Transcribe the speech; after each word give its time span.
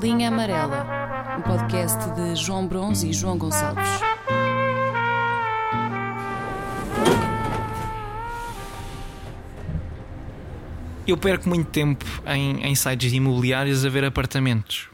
Linha 0.00 0.28
Amarela, 0.28 1.36
um 1.38 1.42
podcast 1.42 1.98
de 2.12 2.36
João 2.36 2.68
Bronze 2.68 3.08
e 3.08 3.12
João 3.12 3.36
Gonçalves. 3.36 3.84
Eu 11.04 11.16
perco 11.16 11.48
muito 11.48 11.68
tempo 11.70 12.04
em, 12.26 12.64
em 12.64 12.74
sites 12.76 13.12
imobiliários 13.12 13.84
a 13.84 13.88
ver 13.88 14.04
apartamentos. 14.04 14.88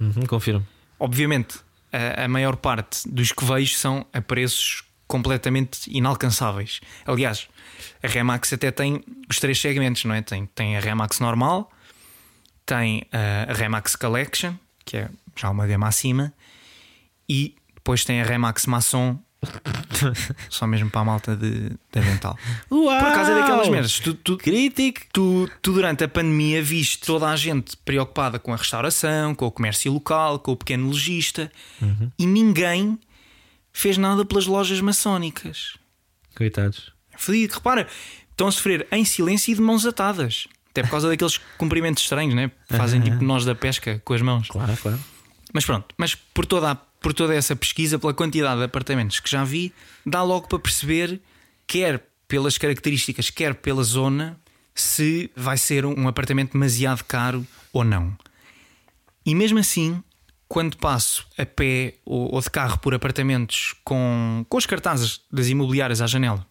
Uhum, 0.00 0.24
confirmo. 0.26 0.66
Obviamente, 0.98 1.58
a, 1.92 2.24
a 2.24 2.28
maior 2.28 2.56
parte 2.56 3.06
dos 3.06 3.32
que 3.32 3.44
vejo 3.44 3.76
são 3.76 4.06
a 4.10 4.22
preços 4.22 4.84
completamente 5.06 5.90
inalcançáveis. 5.90 6.80
Aliás, 7.04 7.46
a 8.02 8.08
Remax 8.08 8.54
até 8.54 8.70
tem 8.70 9.04
os 9.28 9.38
três 9.38 9.60
segmentos, 9.60 10.04
não 10.04 10.14
é? 10.14 10.22
Tem, 10.22 10.46
tem 10.46 10.78
a 10.78 10.80
Remax 10.80 11.20
normal, 11.20 11.70
tem 12.66 13.04
a, 13.12 13.52
Remax 13.52 13.96
Collection, 13.96 14.54
que 14.84 14.98
é 14.98 15.08
já 15.36 15.48
uma 15.48 15.66
gama 15.66 15.86
acima, 15.86 16.32
e 17.28 17.54
depois 17.74 18.04
tem 18.04 18.20
a 18.20 18.24
Remax 18.24 18.66
Maçon, 18.66 19.18
só 20.50 20.66
mesmo 20.66 20.90
para 20.90 21.02
a 21.02 21.04
malta 21.04 21.36
de, 21.36 21.70
de 21.70 21.98
avental. 21.98 22.36
Uau! 22.70 22.98
Por 22.98 23.14
causa 23.14 23.34
daquelas 23.34 23.68
merdas. 23.68 24.00
Tu, 24.00 24.14
tu, 24.14 24.36
tu, 24.36 25.50
tu, 25.62 25.72
durante 25.72 26.02
a 26.02 26.08
pandemia, 26.08 26.60
viste 26.62 26.98
toda 27.00 27.28
a 27.28 27.36
gente 27.36 27.76
preocupada 27.76 28.38
com 28.38 28.52
a 28.52 28.56
restauração, 28.56 29.34
com 29.34 29.46
o 29.46 29.50
comércio 29.50 29.92
local, 29.92 30.40
com 30.40 30.52
o 30.52 30.56
pequeno 30.56 30.86
lojista 30.88 31.50
e 32.18 32.26
ninguém 32.26 32.98
fez 33.72 33.96
nada 33.98 34.24
pelas 34.24 34.46
lojas 34.46 34.80
maçónicas. 34.80 35.76
Coitados. 36.34 36.92
Fodido. 37.16 37.54
Repara, 37.54 37.86
estão 38.30 38.48
a 38.48 38.52
sofrer 38.52 38.86
em 38.90 39.04
silêncio 39.04 39.52
e 39.52 39.54
de 39.54 39.60
mãos 39.60 39.86
atadas. 39.86 40.48
Até 40.80 40.82
por 40.82 40.90
causa 40.90 41.08
daqueles 41.08 41.38
cumprimentos 41.58 42.02
estranhos, 42.02 42.34
né? 42.34 42.50
Fazem 42.68 43.00
tipo 43.00 43.24
nós 43.24 43.44
da 43.44 43.54
pesca 43.54 44.00
com 44.04 44.12
as 44.14 44.22
mãos. 44.22 44.48
Claro, 44.48 44.76
claro. 44.76 44.98
Mas 45.52 45.64
pronto, 45.64 45.94
mas 45.96 46.14
por 46.14 46.44
toda, 46.44 46.72
a- 46.72 46.74
por 46.74 47.14
toda 47.14 47.34
essa 47.34 47.54
pesquisa, 47.56 47.98
pela 47.98 48.12
quantidade 48.12 48.58
de 48.58 48.64
apartamentos 48.64 49.20
que 49.20 49.30
já 49.30 49.42
vi, 49.44 49.72
dá 50.04 50.22
logo 50.22 50.48
para 50.48 50.58
perceber, 50.58 51.20
quer 51.66 52.02
pelas 52.28 52.58
características, 52.58 53.30
quer 53.30 53.54
pela 53.54 53.82
zona, 53.82 54.38
se 54.74 55.30
vai 55.34 55.56
ser 55.56 55.86
um 55.86 56.06
apartamento 56.08 56.52
demasiado 56.52 57.02
caro 57.04 57.46
ou 57.72 57.84
não. 57.84 58.16
E 59.24 59.34
mesmo 59.34 59.58
assim, 59.58 60.02
quando 60.48 60.76
passo 60.76 61.26
a 61.38 61.46
pé 61.46 61.94
ou, 62.04 62.34
ou 62.34 62.40
de 62.40 62.50
carro 62.50 62.78
por 62.78 62.92
apartamentos 62.94 63.74
com, 63.84 64.44
com 64.48 64.56
os 64.58 64.66
cartazes 64.66 65.20
das 65.32 65.48
imobiliárias 65.48 66.00
à 66.02 66.06
janela, 66.06 66.46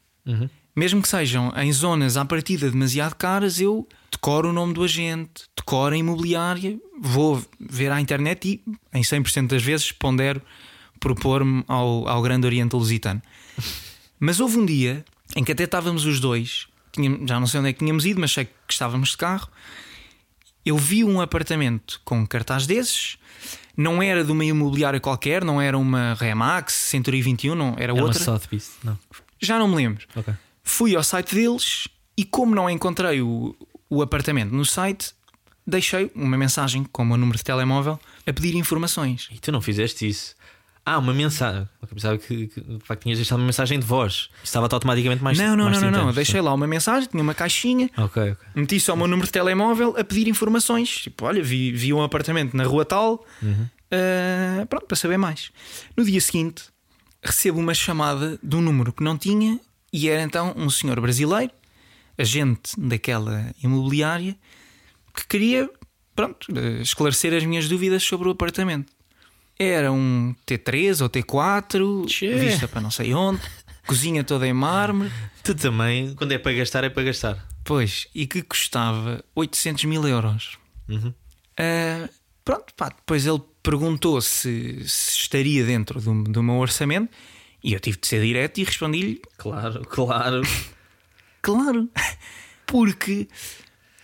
mesmo 0.76 1.02
que 1.02 1.08
sejam 1.08 1.52
em 1.56 1.72
zonas 1.72 2.18
à 2.18 2.26
partida 2.26 2.70
demasiado 2.70 3.16
caras, 3.16 3.60
eu 3.60 3.88
decoro 4.12 4.50
o 4.50 4.54
nome 4.54 4.74
do 4.74 4.84
agente, 4.84 5.44
decoro 5.56 5.94
a 5.96 5.98
imobiliária, 5.98 6.78
vou 7.00 7.44
ver 7.60 7.92
à 7.92 8.00
internet 8.02 8.48
e, 8.66 8.98
em 8.98 9.02
100% 9.02 9.48
das 9.48 9.64
vezes, 9.64 9.92
pondero 9.92 10.42
propor-me 11.00 11.64
ao, 11.68 12.08
ao 12.08 12.22
Grande 12.22 12.46
Oriente 12.48 12.76
Lusitano. 12.76 13.22
Mas 14.20 14.40
houve 14.40 14.58
um 14.58 14.66
dia 14.66 15.04
em 15.36 15.44
que 15.44 15.52
até 15.52 15.64
estávamos 15.64 16.06
os 16.06 16.20
dois, 16.20 16.68
tínhamos- 16.92 17.28
já 17.30 17.40
não 17.40 17.48
sei 17.48 17.60
onde 17.60 17.70
é 17.70 17.74
que 17.74 17.80
tínhamos 17.80 18.06
ido, 18.06 18.20
mas 18.20 18.32
sei 18.32 18.46
que 18.46 18.52
estávamos 18.70 19.10
de 19.10 19.18
carro. 19.18 19.50
Eu 20.66 20.78
vi 20.78 21.04
um 21.04 21.22
apartamento 21.22 22.02
com 22.04 22.20
um 22.20 22.26
cartaz 22.26 22.66
desses, 22.66 23.18
não 23.78 24.02
era 24.02 24.24
de 24.24 24.32
uma 24.32 24.44
imobiliária 24.44 25.00
qualquer, 25.00 25.44
não 25.44 25.62
era 25.62 25.78
uma 25.78 26.16
Remax, 26.16 26.74
Century 26.74 27.22
21, 27.22 27.54
não, 27.56 27.74
era 27.74 27.84
Era 27.84 27.94
uma 27.94 28.04
outra. 28.04 28.24
Sotheby's. 28.24 28.72
Não. 28.84 28.98
Já 29.40 29.60
não 29.60 29.68
me 29.68 29.76
lembro. 29.76 30.06
Ok. 30.16 30.34
Fui 30.68 30.96
ao 30.96 31.04
site 31.04 31.36
deles 31.36 31.88
e, 32.18 32.26
como 32.26 32.56
não 32.56 32.68
encontrei 32.70 33.22
o, 33.22 33.56
o 33.90 34.02
apartamento 34.02 34.52
no 34.52 34.66
site, 34.66 35.14
deixei 35.66 36.12
uma 36.16 36.36
mensagem 36.38 36.84
com 36.84 37.04
o 37.04 37.06
meu 37.06 37.18
número 37.18 37.38
de 37.38 37.44
telemóvel 37.44 38.00
a 38.26 38.34
pedir 38.34 38.56
informações. 38.56 39.30
E 39.32 39.40
tu 39.40 39.52
não 39.52 39.62
fizeste 39.62 40.08
isso? 40.10 40.36
Ah, 40.84 40.98
uma 40.98 41.14
mensagem. 41.14 41.68
Eu 41.82 41.88
pensava 41.88 42.18
que, 42.18 42.48
que, 42.48 42.62
de 42.62 42.80
facto 42.84 43.04
tinhas 43.04 43.18
deixado 43.20 43.40
uma 43.40 43.46
mensagem 43.46 43.80
de 43.80 43.86
voz. 43.86 44.30
Estava 44.44 44.68
automaticamente 44.72 45.24
mais 45.24 45.38
não, 45.38 45.56
não, 45.56 45.66
mais 45.66 45.82
não, 45.82 45.92
não, 45.92 46.06
não. 46.08 46.14
Deixei 46.14 46.42
lá 46.42 46.54
uma 46.54 46.68
mensagem, 46.68 47.08
tinha 47.10 47.22
uma 47.24 47.34
caixinha, 47.34 47.90
Ok, 47.98 48.32
ok. 48.32 48.48
meti 48.56 48.80
só 48.80 48.94
o 48.94 48.98
meu 48.98 49.08
número 49.08 49.28
de 49.28 49.32
telemóvel 49.32 49.96
a 49.98 50.04
pedir 50.04 50.28
informações. 50.28 50.90
Tipo, 50.90 51.26
olha, 51.26 51.44
vi, 51.44 51.72
vi 51.72 51.94
um 51.94 52.02
apartamento 52.04 52.56
na 52.58 52.64
rua 52.66 52.86
tal, 52.86 53.24
ah, 53.92 54.66
pronto, 54.68 54.86
para 54.88 54.96
saber 54.96 55.18
mais. 55.18 55.52
No 55.96 56.04
dia 56.04 56.22
seguinte, 56.22 56.66
recebo 57.24 57.60
uma 57.60 57.74
chamada 57.74 58.40
de 58.44 58.56
um 58.56 58.62
número 58.62 58.92
que 58.94 59.04
não 59.04 59.18
tinha 59.18 59.60
e 59.96 60.10
era 60.10 60.22
então 60.22 60.54
um 60.58 60.70
senhor 60.70 61.00
brasileiro, 61.00 61.54
agente 62.18 62.78
daquela 62.78 63.50
imobiliária, 63.64 64.36
que 65.16 65.26
queria, 65.26 65.70
pronto, 66.14 66.48
esclarecer 66.82 67.34
as 67.34 67.46
minhas 67.46 67.70
dúvidas 67.70 68.04
sobre 68.04 68.28
o 68.28 68.32
apartamento. 68.32 68.92
Era 69.58 69.94
um 69.94 70.36
T3 70.46 71.02
ou 71.02 71.10
T4, 71.10 72.08
Tchê. 72.08 72.36
vista 72.36 72.68
para 72.68 72.82
não 72.82 72.92
sei 72.92 73.14
onde, 73.14 73.40
cozinha 73.88 74.22
toda 74.22 74.46
em 74.46 74.52
mármore. 74.52 75.10
Tu 75.42 75.56
também, 75.56 76.14
quando 76.14 76.34
é 76.34 76.38
para 76.38 76.52
gastar, 76.52 76.84
é 76.84 76.90
para 76.90 77.04
gastar. 77.04 77.48
Pois, 77.64 78.06
e 78.14 78.28
que 78.28 78.42
custava 78.42 79.24
800 79.34 79.86
mil 79.86 80.06
euros. 80.06 80.58
Uhum. 80.90 81.14
Ah, 81.58 82.10
pronto, 82.44 82.74
pá, 82.76 82.90
depois 82.90 83.26
ele 83.26 83.42
perguntou 83.64 84.20
se, 84.20 84.84
se 84.86 85.20
estaria 85.22 85.64
dentro 85.64 86.02
do, 86.02 86.24
do 86.26 86.44
meu 86.44 86.56
orçamento 86.56 87.10
e 87.66 87.74
eu 87.74 87.80
tive 87.80 87.98
de 87.98 88.06
ser 88.06 88.22
direto 88.22 88.60
e 88.60 88.64
respondi-lhe: 88.64 89.20
Claro, 89.38 89.84
claro. 89.88 90.42
claro, 91.42 91.90
porque 92.68 93.28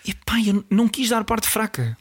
epá, 0.03 0.41
eu 0.43 0.65
não 0.67 0.87
quis 0.87 1.09
dar 1.09 1.23
parte 1.23 1.47
fraca. 1.47 1.95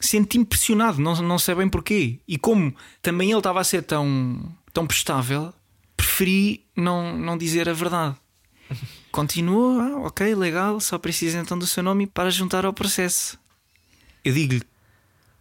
Senti-me 0.00 0.46
pressionado, 0.46 0.98
não, 0.98 1.14
não 1.16 1.38
sei 1.38 1.56
bem 1.56 1.68
porquê. 1.68 2.20
E 2.26 2.38
como 2.38 2.74
também 3.02 3.28
ele 3.30 3.38
estava 3.38 3.60
a 3.60 3.64
ser 3.64 3.82
tão, 3.82 4.50
tão 4.72 4.86
prestável, 4.86 5.52
preferi 5.94 6.64
não, 6.74 7.18
não 7.18 7.36
dizer 7.36 7.68
a 7.68 7.74
verdade. 7.74 8.16
Continua, 9.12 9.82
ah, 9.82 9.96
ok, 10.06 10.34
legal, 10.34 10.80
só 10.80 10.96
precisa 10.96 11.38
então 11.38 11.58
do 11.58 11.66
seu 11.66 11.82
nome 11.82 12.06
para 12.06 12.30
juntar 12.30 12.64
ao 12.64 12.72
processo. 12.72 13.38
Eu 14.24 14.32
digo-lhe 14.32 14.62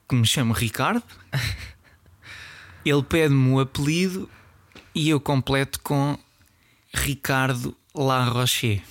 que 0.09 0.15
me 0.15 0.25
chamo 0.25 0.53
Ricardo, 0.53 1.03
ele 2.83 3.03
pede-me 3.03 3.51
o 3.51 3.59
apelido 3.59 4.29
e 4.93 5.09
eu 5.09 5.19
completo 5.19 5.79
com 5.81 6.17
Ricardo 6.93 7.75
La 7.93 8.25
Rocher. 8.25 8.81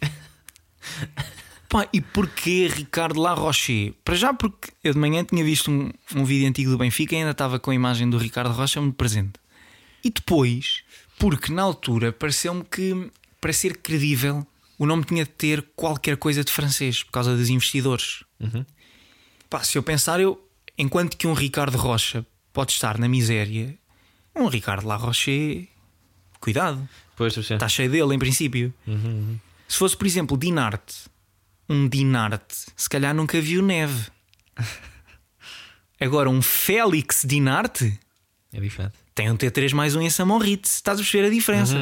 Pá, 1.68 1.88
e 1.92 2.00
porquê 2.00 2.68
Ricardo 2.68 3.20
La 3.20 3.34
Rocher? 3.34 3.94
Para 4.04 4.14
já, 4.14 4.32
porque 4.32 4.72
eu 4.82 4.92
de 4.92 4.98
manhã 4.98 5.24
tinha 5.24 5.44
visto 5.44 5.70
um, 5.70 5.90
um 6.14 6.24
vídeo 6.24 6.48
antigo 6.48 6.70
do 6.70 6.78
Benfica 6.78 7.14
e 7.14 7.18
ainda 7.18 7.32
estava 7.32 7.58
com 7.58 7.70
a 7.70 7.74
imagem 7.74 8.08
do 8.08 8.18
Ricardo 8.18 8.52
Rocha 8.52 8.80
muito 8.80 8.94
presente. 8.94 9.32
E 10.04 10.10
depois, 10.10 10.84
porque 11.18 11.52
na 11.52 11.62
altura 11.62 12.12
pareceu-me 12.12 12.62
que, 12.64 13.10
para 13.40 13.52
ser 13.52 13.78
credível, 13.78 14.46
o 14.78 14.86
nome 14.86 15.04
tinha 15.04 15.24
de 15.24 15.30
ter 15.30 15.62
qualquer 15.74 16.16
coisa 16.16 16.44
de 16.44 16.52
francês 16.52 17.02
por 17.02 17.12
causa 17.12 17.36
dos 17.36 17.48
investidores. 17.48 18.22
Pá, 19.48 19.64
se 19.64 19.78
eu 19.78 19.82
pensar, 19.82 20.20
eu, 20.20 20.40
enquanto 20.76 21.16
que 21.16 21.26
um 21.26 21.32
Ricardo 21.32 21.78
Rocha 21.78 22.26
pode 22.52 22.72
estar 22.72 22.98
na 22.98 23.08
miséria, 23.08 23.76
um 24.34 24.46
Ricardo 24.48 24.86
La 24.86 24.96
Rocher, 24.96 25.66
cuidado, 26.40 26.88
Pois, 27.16 27.36
está 27.36 27.68
cheio 27.68 27.90
dele 27.90 28.14
em 28.14 28.18
princípio. 28.18 28.74
Se 29.68 29.78
fosse, 29.78 29.96
por 29.96 30.06
exemplo, 30.06 30.36
Dinarte, 30.36 30.94
um 31.68 31.88
Dinarte, 31.88 32.66
se 32.76 32.88
calhar 32.88 33.14
nunca 33.14 33.40
viu 33.40 33.62
neve. 33.62 34.08
Agora, 36.00 36.28
um 36.28 36.42
Félix 36.42 37.22
Dinarte 37.24 37.98
É 38.52 38.60
diferente. 38.60 38.94
tem 39.14 39.30
um 39.30 39.36
T3 39.36 39.72
mais 39.72 39.94
um 39.94 40.00
em 40.02 40.10
Samoritz. 40.10 40.74
Estás 40.76 40.98
a 40.98 41.02
perceber 41.02 41.26
a 41.26 41.30
diferença? 41.30 41.76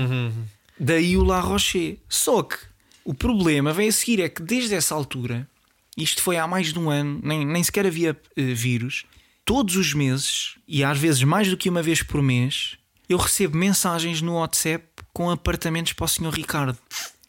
Daí 0.78 1.16
o 1.16 1.24
La 1.24 1.40
Rocher. 1.40 1.96
Só 2.08 2.42
que 2.42 2.56
o 3.04 3.14
problema 3.14 3.72
vem 3.72 3.88
a 3.88 3.92
seguir: 3.92 4.20
é 4.20 4.28
que 4.28 4.42
desde 4.42 4.74
essa 4.74 4.94
altura, 4.94 5.48
isto 5.96 6.22
foi 6.22 6.36
há 6.36 6.46
mais 6.46 6.72
de 6.72 6.78
um 6.78 6.90
ano, 6.90 7.20
nem, 7.22 7.44
nem 7.46 7.62
sequer 7.64 7.86
havia 7.86 8.16
eh, 8.36 8.42
vírus, 8.54 9.04
todos 9.44 9.76
os 9.76 9.94
meses, 9.94 10.56
e 10.66 10.84
às 10.84 10.98
vezes 10.98 11.22
mais 11.22 11.48
do 11.48 11.56
que 11.56 11.68
uma 11.68 11.82
vez 11.82 12.02
por 12.02 12.22
mês, 12.22 12.76
eu 13.08 13.18
recebo 13.18 13.56
mensagens 13.56 14.22
no 14.22 14.34
WhatsApp 14.34 14.84
com 15.12 15.30
apartamentos 15.30 15.92
para 15.92 16.04
o 16.04 16.08
Sr. 16.08 16.30
Ricardo. 16.30 16.78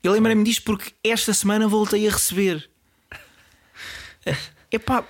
Eu 0.04 0.12
lembrei-me 0.12 0.44
disto 0.44 0.63
porque 0.63 0.94
esta 1.04 1.33
semana 1.33 1.68
voltei 1.68 2.07
a 2.07 2.12
receber. 2.12 2.69
Epá, 4.71 5.06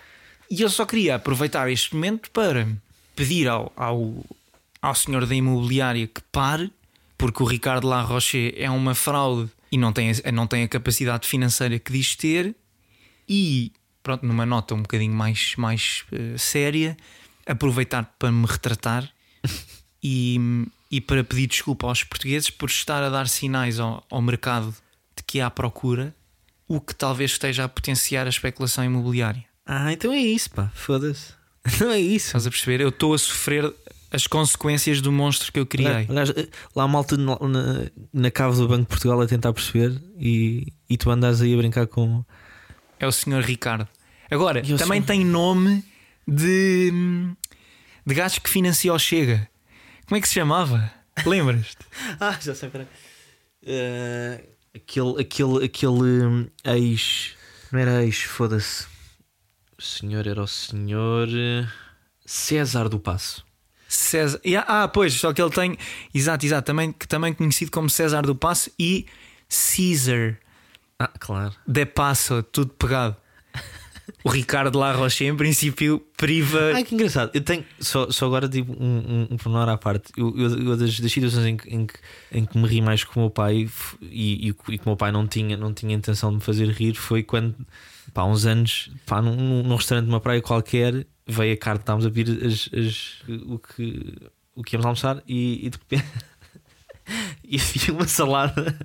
e 0.50 0.61
eu 0.61 0.69
só 0.69 0.85
queria 0.85 1.15
aproveitar 1.15 1.69
este 1.69 1.95
momento 1.95 2.29
para 2.31 2.67
pedir 3.15 3.47
ao, 3.47 3.71
ao, 3.75 4.25
ao 4.81 4.95
senhor 4.95 5.25
da 5.25 5.35
imobiliária 5.35 6.07
que 6.07 6.21
pare, 6.31 6.71
porque 7.17 7.41
o 7.41 7.45
Ricardo 7.45 7.88
La 7.88 8.07
é 8.55 8.69
uma 8.69 8.94
fraude 8.94 9.50
e 9.71 9.77
não 9.77 9.91
tem, 9.91 10.11
não 10.31 10.45
tem 10.45 10.63
a 10.63 10.67
capacidade 10.67 11.27
financeira 11.27 11.79
que 11.79 11.91
diz 11.91 12.15
ter. 12.15 12.55
E, 13.27 13.71
pronto, 14.03 14.25
numa 14.25 14.45
nota 14.45 14.75
um 14.75 14.81
bocadinho 14.81 15.13
mais, 15.13 15.55
mais 15.57 16.03
eh, 16.11 16.38
séria, 16.38 16.95
aproveitar 17.47 18.13
para 18.19 18.31
me 18.31 18.45
retratar 18.45 19.09
e, 20.03 20.38
e 20.91 21.01
para 21.01 21.23
pedir 21.23 21.47
desculpa 21.47 21.88
aos 21.88 22.03
portugueses 22.03 22.50
por 22.50 22.69
estar 22.69 23.01
a 23.01 23.09
dar 23.09 23.27
sinais 23.27 23.79
ao, 23.79 24.05
ao 24.11 24.21
mercado 24.21 24.75
de 25.15 25.23
que 25.25 25.39
há 25.39 25.50
procura, 25.50 26.13
o 26.67 26.79
que 26.81 26.94
talvez 26.94 27.31
esteja 27.31 27.63
a 27.63 27.69
potenciar 27.69 28.25
a 28.25 28.29
especulação 28.29 28.83
imobiliária. 28.83 29.44
Ah, 29.65 29.91
então 29.94 30.11
é 30.11 30.19
isso, 30.19 30.51
pá. 30.51 30.71
Foda-se. 30.75 31.33
Não 31.79 31.91
é 31.91 32.00
isso. 32.00 32.27
Estás 32.27 32.45
a 32.45 32.50
perceber? 32.50 32.81
Eu 32.81 32.89
estou 32.89 33.13
a 33.13 33.17
sofrer 33.17 33.73
as 34.11 34.27
consequências 34.27 35.01
do 35.01 35.11
monstro 35.11 35.51
que 35.51 35.59
eu 35.59 35.65
criei. 35.65 36.05
Aliás, 36.07 36.31
lá 36.75 36.83
a 36.83 36.88
malta 36.88 37.17
na, 37.17 37.38
na, 37.39 37.85
na 38.13 38.31
cave 38.31 38.55
do 38.57 38.67
Banco 38.67 38.83
de 38.83 38.88
Portugal 38.88 39.19
a 39.19 39.25
tentar 39.25 39.51
perceber 39.53 40.00
e, 40.19 40.71
e 40.88 40.97
tu 40.97 41.09
andas 41.09 41.41
aí 41.41 41.53
a 41.53 41.57
brincar 41.57 41.88
com. 41.88 42.23
É 43.03 43.07
o 43.07 43.11
senhor 43.11 43.44
Ricardo. 43.44 43.88
Agora, 44.31 44.61
também 44.61 45.01
sou- 45.01 45.07
tem 45.07 45.25
nome 45.25 45.83
de, 46.27 46.91
de 48.05 48.15
gajo 48.15 48.39
que 48.41 48.50
financia 48.50 48.94
o 48.94 48.97
Chega. 48.97 49.50
Como 50.05 50.17
é 50.17 50.21
que 50.21 50.27
se 50.27 50.35
chamava? 50.35 50.91
Lembras-te? 51.25 51.85
Ah, 52.19 52.38
já 52.41 52.55
sei, 52.55 52.69
peraí. 52.69 52.88
Eh, 53.65 54.44
aquele, 54.75 55.21
aquele, 55.21 55.65
aquele 55.65 56.01
hum, 56.25 56.47
ex. 56.63 57.35
Não 57.71 57.79
era 57.79 58.03
ex, 58.03 58.21
foda-se. 58.21 58.85
O 59.77 59.81
senhor 59.81 60.25
era 60.25 60.41
o 60.41 60.47
senhor 60.47 61.27
eh, 61.29 61.67
César 62.25 62.88
do 62.89 63.00
Passo. 63.00 63.45
César. 63.88 64.39
Ah, 64.67 64.88
pois, 64.88 65.13
só 65.13 65.33
que 65.33 65.41
ele 65.41 65.51
tem. 65.51 65.77
Exato, 66.13 66.45
exato. 66.45 66.65
Também, 66.65 66.91
também 66.91 67.33
conhecido 67.33 67.69
como 67.69 67.89
César 67.89 68.21
do 68.23 68.35
Passo 68.35 68.71
e 68.79 69.05
Caesar 69.50 70.38
Ah, 71.05 71.11
claro. 71.19 71.53
de 71.67 71.85
Passo, 71.85 72.41
tudo 72.44 72.71
pegado. 72.73 73.15
O 74.23 74.29
Ricardo 74.29 74.77
La 74.79 74.91
Roche, 74.94 75.25
em 75.25 75.35
princípio, 75.35 76.00
priva. 76.17 76.71
Ai, 76.75 76.83
que 76.83 76.94
engraçado. 76.94 77.31
Eu 77.33 77.41
tenho 77.41 77.63
só, 77.79 78.09
só 78.11 78.25
agora 78.25 78.47
tipo, 78.50 78.71
um, 78.73 78.97
um, 78.97 79.27
um 79.31 79.38
pormenor 79.38 79.67
à 79.69 79.77
parte. 79.77 80.11
Eu, 80.17 80.33
eu, 80.38 80.59
eu 80.59 80.77
das, 80.77 81.00
das 81.00 81.11
situações 81.11 81.45
em 81.45 81.57
que, 81.57 81.69
em, 81.73 81.85
que, 81.88 81.94
em 82.31 82.45
que 82.45 82.57
me 82.57 82.67
ri 82.67 82.81
mais 82.81 83.03
com 83.03 83.19
o 83.19 83.23
meu 83.23 83.29
pai 83.29 83.69
e, 84.01 84.47
e, 84.47 84.50
e 84.50 84.53
que 84.77 84.85
o 84.85 84.89
meu 84.89 84.95
pai 84.97 85.11
não 85.11 85.25
tinha, 85.27 85.55
não 85.57 85.73
tinha 85.73 85.94
intenção 85.95 86.29
de 86.31 86.35
me 86.38 86.41
fazer 86.41 86.67
rir 86.69 86.95
foi 86.95 87.23
quando, 87.23 87.55
pá, 88.13 88.21
há 88.21 88.25
uns 88.25 88.45
anos, 88.45 88.91
pá, 89.05 89.21
num, 89.21 89.35
num- 89.35 89.63
num 89.63 89.75
restaurante 89.75 90.05
de 90.05 90.11
uma 90.11 90.19
praia 90.21 90.41
qualquer, 90.41 91.05
veio 91.27 91.53
a 91.53 91.57
carta, 91.57 91.81
estávamos 91.83 92.05
a 92.05 92.11
pedir 92.11 92.45
as, 92.45 92.69
as- 92.73 93.23
o, 93.45 93.57
que, 93.59 94.15
o 94.55 94.63
que 94.63 94.75
íamos 94.75 94.85
almoçar 94.85 95.23
e, 95.27 95.65
e 95.65 95.69
de 95.69 95.77
repente 95.77 96.05
e 97.44 97.55
havia 97.57 97.94
uma 97.94 98.07
salada. 98.07 98.77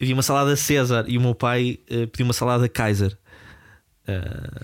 Havia 0.00 0.14
uma 0.14 0.22
salada 0.22 0.54
César 0.54 1.06
e 1.08 1.18
o 1.18 1.20
meu 1.20 1.34
pai 1.34 1.80
eh, 1.90 2.06
pediu 2.06 2.24
uma 2.24 2.32
salada 2.32 2.68
Kaiser. 2.68 3.18
Eh, 4.06 4.60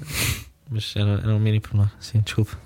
mas 0.70 0.94
era, 0.94 1.14
era 1.14 1.34
um 1.34 1.40
mini 1.40 1.58
pormenor, 1.58 1.90
sim, 1.98 2.20
desculpa. 2.20 2.56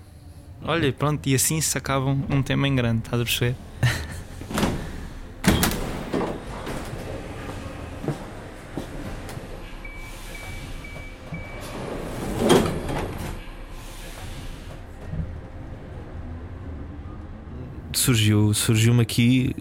Olha, 0.62 0.92
pronto, 0.92 1.26
e 1.26 1.34
assim 1.34 1.62
se 1.62 1.78
acaba 1.78 2.04
um, 2.04 2.42
tema 2.42 2.68
em 2.68 2.76
grande, 2.76 3.04
estás 3.06 3.22
a 3.22 3.24
perceber? 3.24 3.56
Surgiu, 17.94 18.52
surgiu-me 18.52 19.00
aqui 19.00 19.54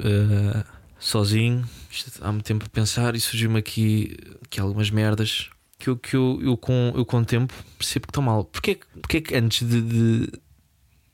eh, 0.00 0.64
sozinho, 0.98 1.64
isto 1.90 2.10
há 2.24 2.30
muito 2.32 2.44
tempo 2.44 2.64
a 2.64 2.68
pensar, 2.68 3.14
e 3.14 3.20
surgiu-me 3.20 3.58
aqui, 3.58 4.16
aqui 4.44 4.60
algumas 4.60 4.90
merdas 4.90 5.50
que 5.78 5.88
eu, 5.88 5.96
que 5.96 6.14
eu, 6.14 6.38
eu, 6.42 6.56
com, 6.56 6.92
eu 6.94 7.04
com 7.04 7.18
o 7.18 7.24
tempo 7.24 7.52
percebo 7.78 8.06
que 8.06 8.10
estão 8.10 8.22
mal. 8.22 8.44
Porquê, 8.44 8.78
porquê 9.00 9.20
que 9.20 9.34
antes 9.34 9.66
de, 9.66 9.80
de- 9.80 10.32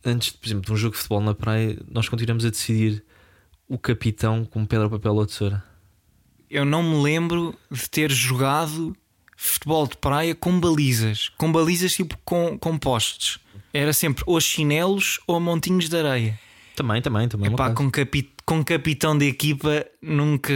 antes, 0.05 0.31
por 0.31 0.47
exemplo, 0.47 0.65
de 0.67 0.73
um 0.73 0.77
jogo 0.77 0.93
de 0.95 0.99
futebol 0.99 1.21
na 1.21 1.35
praia, 1.35 1.79
nós 1.91 2.09
continuamos 2.09 2.45
a 2.45 2.51
decidir 2.51 3.05
o 3.69 3.79
capitão 3.79 4.45
com 4.45 4.65
pedra, 4.67 4.89
papel 4.91 5.15
ou 5.15 5.27
tesoura? 5.27 5.65
Eu 6.49 6.65
não 6.65 6.83
me 6.83 7.03
lembro 7.03 7.55
de 7.71 7.89
ter 7.91 8.11
jogado 8.11 8.97
futebol 9.37 9.87
de 9.87 9.97
praia 9.97 10.35
com 10.35 10.59
balizas, 10.61 11.29
com 11.31 11.51
balizas 11.51 11.93
tipo 11.95 12.17
com, 12.25 12.59
com 12.59 12.79
postes. 12.79 13.39
Era 13.73 13.93
sempre 13.93 14.23
ou 14.27 14.41
chinelos 14.41 15.21
ou 15.27 15.39
montinhos 15.41 15.89
de 15.89 15.97
areia. 15.97 16.39
Também, 16.77 17.01
também, 17.03 17.27
também. 17.29 17.51
é 17.51 17.55
Epá, 17.55 17.71
com, 17.73 17.91
capi 17.91 18.31
com 18.45 18.63
capitão 18.63 19.17
de 19.19 19.27
equipa 19.27 19.85
nunca. 20.03 20.53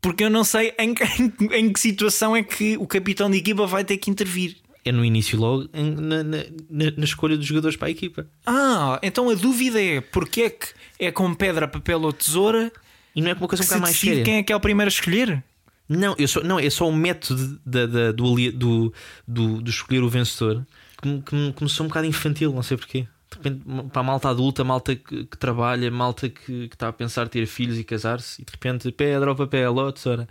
Porque 0.00 0.24
eu 0.24 0.30
não 0.30 0.42
sei 0.42 0.72
em, 0.78 0.94
que- 0.94 1.04
em 1.44 1.66
em 1.66 1.72
que 1.72 1.78
situação 1.78 2.34
é 2.34 2.42
que 2.42 2.76
o 2.78 2.86
capitão 2.86 3.30
de 3.30 3.36
equipa 3.38 3.66
vai 3.66 3.84
ter 3.84 3.98
que 3.98 4.10
intervir. 4.10 4.56
É 4.84 4.90
no 4.90 5.04
início 5.04 5.38
logo 5.38 5.68
em- 5.74 5.94
na, 5.94 6.22
na, 6.24 6.38
na- 6.96 7.04
escolha 7.04 7.36
dos 7.36 7.44
jogadores 7.46 7.76
para 7.76 7.88
a 7.88 7.90
equipa. 7.90 8.26
Ah, 8.46 8.98
então 9.02 9.28
a 9.28 9.34
dúvida 9.34 9.80
é 9.80 10.00
porque 10.00 10.40
é 10.42 10.50
que 10.50 10.68
é 10.98 11.10
com 11.12 11.34
pedra, 11.34 11.68
papel 11.68 12.00
ou 12.00 12.12
tesoura 12.12 12.72
E 13.14 13.20
não 13.20 13.30
é 13.30 13.34
como 13.34 13.44
uma 13.44 13.48
coisa 13.48 13.62
um 13.62 13.66
que 13.66 13.68
bocado 13.68 13.82
mais 13.82 13.96
séria. 13.96 14.24
quem 14.24 14.36
é 14.36 14.42
que 14.42 14.52
é 14.52 14.56
o 14.56 14.60
primeiro 14.60 14.88
a 14.88 14.92
escolher? 14.92 15.44
Não, 15.88 16.14
eu 16.18 16.26
só, 16.28 16.42
não, 16.42 16.58
é 16.58 16.68
só 16.70 16.88
o 16.88 16.92
método 16.94 17.60
da- 17.66 18.12
do, 18.12 18.32
ali- 18.32 18.50
do, 18.50 18.92
do, 19.26 19.60
do 19.60 19.70
escolher 19.70 20.02
o 20.02 20.08
vencedor 20.08 20.66
que, 21.02 21.08
me- 21.08 21.22
que 21.22 21.34
me 21.34 21.52
começou 21.52 21.84
um 21.84 21.88
bocado 21.88 22.06
infantil, 22.06 22.52
não 22.54 22.62
sei 22.62 22.76
porquê. 22.78 23.06
De 23.30 23.36
repente, 23.36 23.62
para 23.92 24.00
a 24.00 24.04
malta 24.04 24.28
adulta, 24.30 24.64
malta 24.64 24.96
que, 24.96 25.24
que 25.24 25.36
trabalha, 25.36 25.90
malta 25.90 26.28
que, 26.28 26.68
que 26.68 26.74
está 26.74 26.88
a 26.88 26.92
pensar 26.92 27.28
ter 27.28 27.46
filhos 27.46 27.78
e 27.78 27.84
casar-se, 27.84 28.40
e 28.40 28.44
de 28.44 28.52
repente, 28.52 28.90
pedra 28.90 29.28
ou 29.30 29.36
papel 29.36 29.74
ou 29.74 29.92
tesoura. 29.92 30.26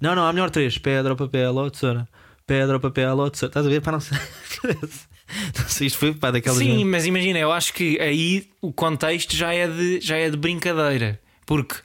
Não, 0.00 0.14
não, 0.14 0.26
há 0.26 0.32
melhor 0.32 0.48
três: 0.50 0.78
pedra 0.78 1.12
ou 1.12 1.16
papel 1.16 1.54
ou 1.54 1.70
tesoura. 1.70 2.08
Pedra 2.46 2.74
ou 2.74 2.80
papel 2.80 3.16
ou 3.18 3.30
tesoura. 3.30 3.50
Estás 3.50 3.66
a 3.66 3.68
ver? 3.68 3.80
Para 3.80 3.92
não 3.92 4.00
sei. 4.00 4.18
não 5.58 5.68
sei, 5.68 5.86
isto 5.86 5.98
foi 5.98 6.14
para 6.14 6.32
daquelas. 6.32 6.58
Sim, 6.58 6.84
mas 6.84 7.06
imagina, 7.06 7.38
eu 7.38 7.52
acho 7.52 7.72
que 7.74 8.00
aí 8.00 8.48
o 8.60 8.72
contexto 8.72 9.36
já 9.36 9.52
é 9.52 9.66
de, 9.68 10.00
já 10.00 10.16
é 10.16 10.30
de 10.30 10.36
brincadeira. 10.36 11.20
Porque 11.46 11.76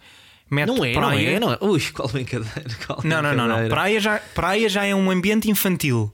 mete 0.50 0.68
Não 0.68 0.86
é, 0.86 0.94
não 0.94 1.02
praia. 1.02 1.30
é, 1.30 1.40
não 1.40 1.54
é. 1.54 1.58
Ui, 1.62 1.82
qual 1.92 2.08
brincadeira. 2.10 2.70
Qual 2.86 3.02
Não, 3.04 3.22
não, 3.22 3.30
não, 3.34 3.36
não. 3.36 3.46
brincadeira. 3.48 3.70
Praia 3.76 4.00
já, 4.00 4.20
praia 4.34 4.70
já 4.70 4.86
é 4.86 4.94
um 4.94 5.10
ambiente 5.10 5.50
infantil. 5.50 6.14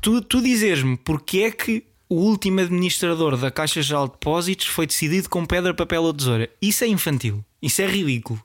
Tu, 0.00 0.22
tu 0.22 0.40
dizes-me 0.42 0.96
porque 0.96 1.40
é 1.40 1.50
que 1.50 1.84
o 2.10 2.16
último 2.16 2.60
administrador 2.60 3.36
da 3.38 3.50
Caixa 3.50 3.80
Geral 3.80 4.06
de 4.08 4.12
Depósitos 4.14 4.66
foi 4.66 4.86
decidido 4.86 5.30
com 5.30 5.46
pedra, 5.46 5.72
papel 5.72 6.02
ou 6.02 6.12
tesoura. 6.12 6.50
Isso 6.60 6.84
é 6.84 6.88
infantil. 6.88 7.42
Isso 7.62 7.80
é 7.80 7.86
ridículo. 7.86 8.42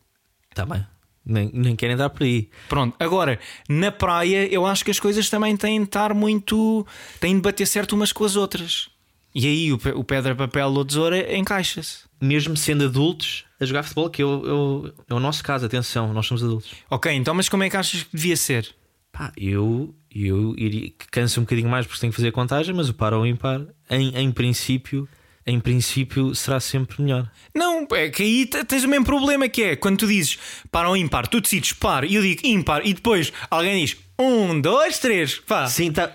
Tá 0.54 0.66
bem. 0.66 0.86
Nem, 1.26 1.50
nem 1.52 1.76
querem 1.76 1.98
dar 1.98 2.10
por 2.12 2.22
aí. 2.24 2.50
Pronto, 2.70 2.96
agora, 3.00 3.40
na 3.68 3.92
praia, 3.92 4.48
eu 4.54 4.64
acho 4.66 4.86
que 4.86 4.92
as 4.92 5.00
coisas 5.00 5.28
também 5.30 5.58
têm 5.58 5.80
de 5.80 5.86
estar 5.88 6.14
muito. 6.14 6.86
têm 7.20 7.36
de 7.36 7.42
bater 7.42 7.66
certo 7.66 7.94
umas 7.94 8.12
com 8.14 8.24
as 8.24 8.36
outras. 8.36 8.90
E 9.34 9.48
aí 9.48 9.74
o, 9.74 9.80
o 9.96 10.04
pedra, 10.04 10.36
papel 10.36 10.70
ou 10.72 10.86
tesoura 10.86 11.36
encaixa-se. 11.36 12.04
mesmo 12.22 12.56
sendo 12.56 12.86
adultos, 12.86 13.44
a 13.60 13.66
jogar 13.66 13.82
futebol, 13.84 14.10
que 14.10 14.22
eu, 14.24 14.46
eu- 14.46 14.94
é 15.10 15.14
o 15.14 15.20
nosso 15.20 15.44
caso, 15.44 15.66
atenção, 15.66 16.14
nós 16.14 16.26
somos 16.28 16.44
adultos. 16.44 16.72
Ok, 16.90 17.12
então, 17.12 17.34
mas 17.34 17.50
como 17.50 17.64
é 17.64 17.70
que 17.70 17.76
achas 17.76 18.04
que 18.04 18.16
devia 18.16 18.38
ser? 18.38 18.74
Pá, 19.12 19.34
eu, 19.36 19.94
eu 20.16 20.56
iria, 20.58 20.90
que 20.90 21.08
cansa 21.12 21.40
um 21.40 21.44
bocadinho 21.44 21.70
mais 21.70 21.86
porque 21.86 22.00
tenho 22.00 22.12
que 22.12 22.16
fazer 22.18 22.30
a 22.30 22.32
contagem, 22.32 22.74
mas 22.74 22.88
o 22.90 22.94
par 22.94 23.14
ou 23.14 23.26
ímpar, 23.26 23.62
em, 23.90 24.16
em 24.18 24.32
princípio, 24.32 25.08
em 25.46 25.60
princípio, 25.60 26.34
será 26.34 26.60
sempre 26.60 27.02
melhor. 27.04 27.30
Não, 27.54 27.86
é 27.92 28.10
que 28.10 28.24
aí 28.24 28.46
te- 28.46 28.64
tens 28.64 28.84
o 28.84 28.88
mesmo 28.88 29.06
problema 29.06 29.48
que 29.50 29.62
é 29.62 29.76
quando 29.76 29.98
tu 30.00 30.08
dizes 30.08 30.40
par 30.72 30.86
ou 30.88 30.96
ímpar, 30.98 31.28
tu 31.28 31.40
decides 31.42 31.74
par 31.74 32.04
e 32.04 32.16
eu 32.16 32.22
digo 32.22 32.42
ímpar 32.46 32.82
e 32.86 32.94
depois 32.94 33.32
alguém 33.52 33.86
diz 33.86 33.98
um, 34.18 34.60
dois, 34.62 34.98
três, 35.00 35.36
pá. 35.40 35.68
Sim, 35.68 35.92
tá. 35.92 36.12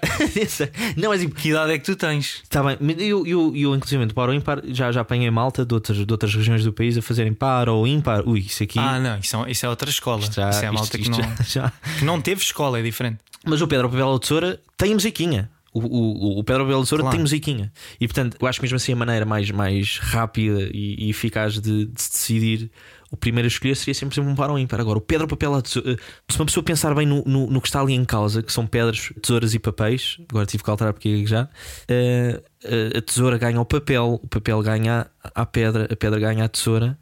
Não, 0.97 1.11
mas 1.11 1.25
Que 1.25 1.51
idade 1.51 1.73
é 1.73 1.79
que 1.79 1.85
tu 1.85 1.95
tens? 1.97 2.41
Está 2.43 2.63
bem, 2.63 2.77
eu, 2.99 3.27
eu, 3.27 3.53
eu 3.55 3.75
inclusive, 3.75 4.13
par 4.15 4.29
ou 4.29 4.35
ímpar, 4.35 4.63
já, 4.69 4.91
já 4.91 5.03
apanhei 5.03 5.31
malta 5.31 5.65
de 5.67 5.75
outras, 5.75 5.97
de 6.05 6.13
outras 6.13 6.35
regiões 6.35 6.65
do 6.65 6.73
país 6.73 6.97
a 6.97 7.03
fazerem 7.03 7.33
par 7.35 7.69
ou 7.69 7.87
ímpar. 7.87 8.27
Ui, 8.27 8.41
isso 8.41 8.63
aqui. 8.63 8.79
Ah, 8.79 8.99
não, 8.99 9.19
isso 9.19 9.37
é, 9.45 9.51
isso 9.51 9.67
é 9.67 9.69
outra 9.69 9.91
escola. 9.91 10.23
já, 10.23 10.49
isso 10.51 10.65
é 10.65 10.69
a 10.69 10.73
isto- 10.73 10.73
malta 10.73 10.97
que, 10.99 11.03
isto 11.03 11.11
não, 11.11 11.19
já- 11.23 11.43
já. 11.45 11.73
que 11.99 12.05
não 12.05 12.21
teve 12.21 12.41
escola, 12.43 12.79
é 12.79 12.83
diferente. 12.83 13.19
Mas 13.45 13.61
o 13.63 13.67
Pedro 13.69 13.89
Papel 13.89 14.07
ou 14.09 14.19
Tesoura 14.19 14.61
tem 14.77 14.95
musiquinha. 14.95 15.51
O, 15.73 15.81
o, 15.81 16.39
o 16.41 16.45
Pedro 16.45 16.67
Tesoura 16.67 17.03
Claro. 17.03 17.11
tem 17.17 17.21
musiquinha. 17.21 17.73
E 18.01 18.07
portanto, 18.09 18.37
eu 18.41 18.47
acho 18.49 18.59
que 18.59 18.65
mesmo 18.65 18.77
assim 18.77 18.93
a 18.93 18.97
maneira 18.97 19.25
mais, 19.25 19.51
mais 19.51 19.99
rápida 19.99 20.69
e, 20.73 21.07
e 21.07 21.11
eficaz 21.11 21.61
de, 21.61 21.87
de 21.87 22.03
se 22.03 22.11
decidir 22.13 22.71
o 23.13 23.17
primeiro 23.17 23.47
a 23.47 23.49
escolher 23.49 23.77
seria 23.77 23.95
sempre 23.95 24.21
um 24.21 24.35
par 24.35 24.51
ou 24.51 24.59
ímpar. 24.59 24.81
Agora, 24.81 24.99
o 24.99 25.01
Pedro 25.01 25.27
Papel 25.29 25.53
ou 25.53 25.63
Tesoura. 25.63 25.97
Se 26.29 26.39
uma 26.39 26.47
pessoa 26.47 26.63
pensar 26.65 26.95
bem 26.95 27.07
no, 27.07 27.23
no, 27.25 27.47
no 27.49 27.61
que 27.61 27.69
está 27.69 27.81
ali 27.81 27.93
em 27.95 28.05
causa, 28.05 28.43
que 28.43 28.53
são 28.53 28.67
pedras, 28.67 29.13
tesouras 29.23 29.53
e 29.55 29.59
papéis, 29.59 30.19
agora 30.29 30.47
tive 30.47 30.63
que 30.65 30.71
alterar 30.71 30.93
porque 30.93 31.23
é 31.25 31.27
já. 31.27 31.49
eh, 31.89 32.41
eh, 32.65 32.99
a 32.99 33.03
tesoura 33.03 33.39
ganha 33.39 33.61
o 33.61 33.65
papel, 33.65 34.21
o 34.23 34.29
papel 34.29 34.61
ganha 34.63 35.07
a, 35.23 35.43
a 35.43 35.47
pedra, 35.47 35.89
a 35.91 35.97
pedra 35.97 36.19
ganha 36.21 36.45
a 36.45 36.49
tesoura. 36.49 36.99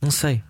Não 0.00 0.10
sei. 0.10 0.42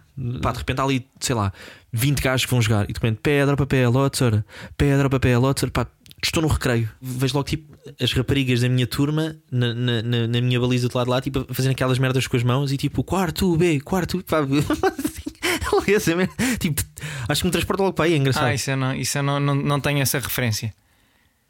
Pá, 0.43 0.53
de 0.53 0.59
repente 0.59 0.81
há 0.81 0.85
ali, 0.85 1.07
sei 1.19 1.35
lá, 1.35 1.51
20 1.93 2.21
gajos 2.21 2.45
que 2.45 2.51
vão 2.51 2.61
jogar 2.61 2.85
e 2.85 2.93
de 2.93 2.95
repente 2.95 3.21
pedra, 3.23 3.57
papel, 3.57 3.93
ó 3.95 4.09
tesoura, 4.09 4.45
pedra, 4.77 5.09
papel, 5.09 5.43
ó 5.43 5.53
tesoura. 5.55 5.73
Pá, 5.73 5.87
estou 6.23 6.43
no 6.43 6.49
recreio. 6.49 6.89
Vejo 7.01 7.35
logo 7.35 7.49
tipo 7.49 7.75
as 8.01 8.13
raparigas 8.13 8.61
da 8.61 8.69
minha 8.69 8.87
turma 8.87 9.37
na, 9.51 9.73
na, 9.75 10.03
na- 10.03 10.27
na 10.27 10.41
minha 10.41 10.61
baliza 10.61 10.89
do 10.89 10.97
lado 10.97 11.07
de 11.07 11.11
lá, 11.11 11.21
tipo, 11.21 11.47
a 11.49 11.55
fazerem 11.55 11.73
aquelas 11.73 11.99
merdas 11.99 12.27
com 12.27 12.37
as 12.37 12.43
mãos 12.43 12.73
e 12.73 12.77
tipo, 12.77 13.03
quarto 13.05 13.57
B, 13.57 13.81
quarto. 13.81 14.23
Pá, 14.25 14.39
merda. 14.47 16.35
tipo, 16.59 16.83
acho 17.29 17.41
que 17.43 17.47
me 17.47 17.53
transporta 17.53 17.83
logo 17.83 17.95
para 17.95 18.05
aí, 18.07 18.15
é 18.15 18.17
engraçado. 18.17 18.45
Ah, 18.47 18.55
isso 18.55 18.71
eu 18.71 18.77
não, 18.77 18.95
isso 18.95 19.19
eu 19.19 19.23
não, 19.23 19.41
não, 19.41 19.55
não 19.55 19.81
tenho 19.81 20.01
essa 20.01 20.19
referência. 20.19 20.73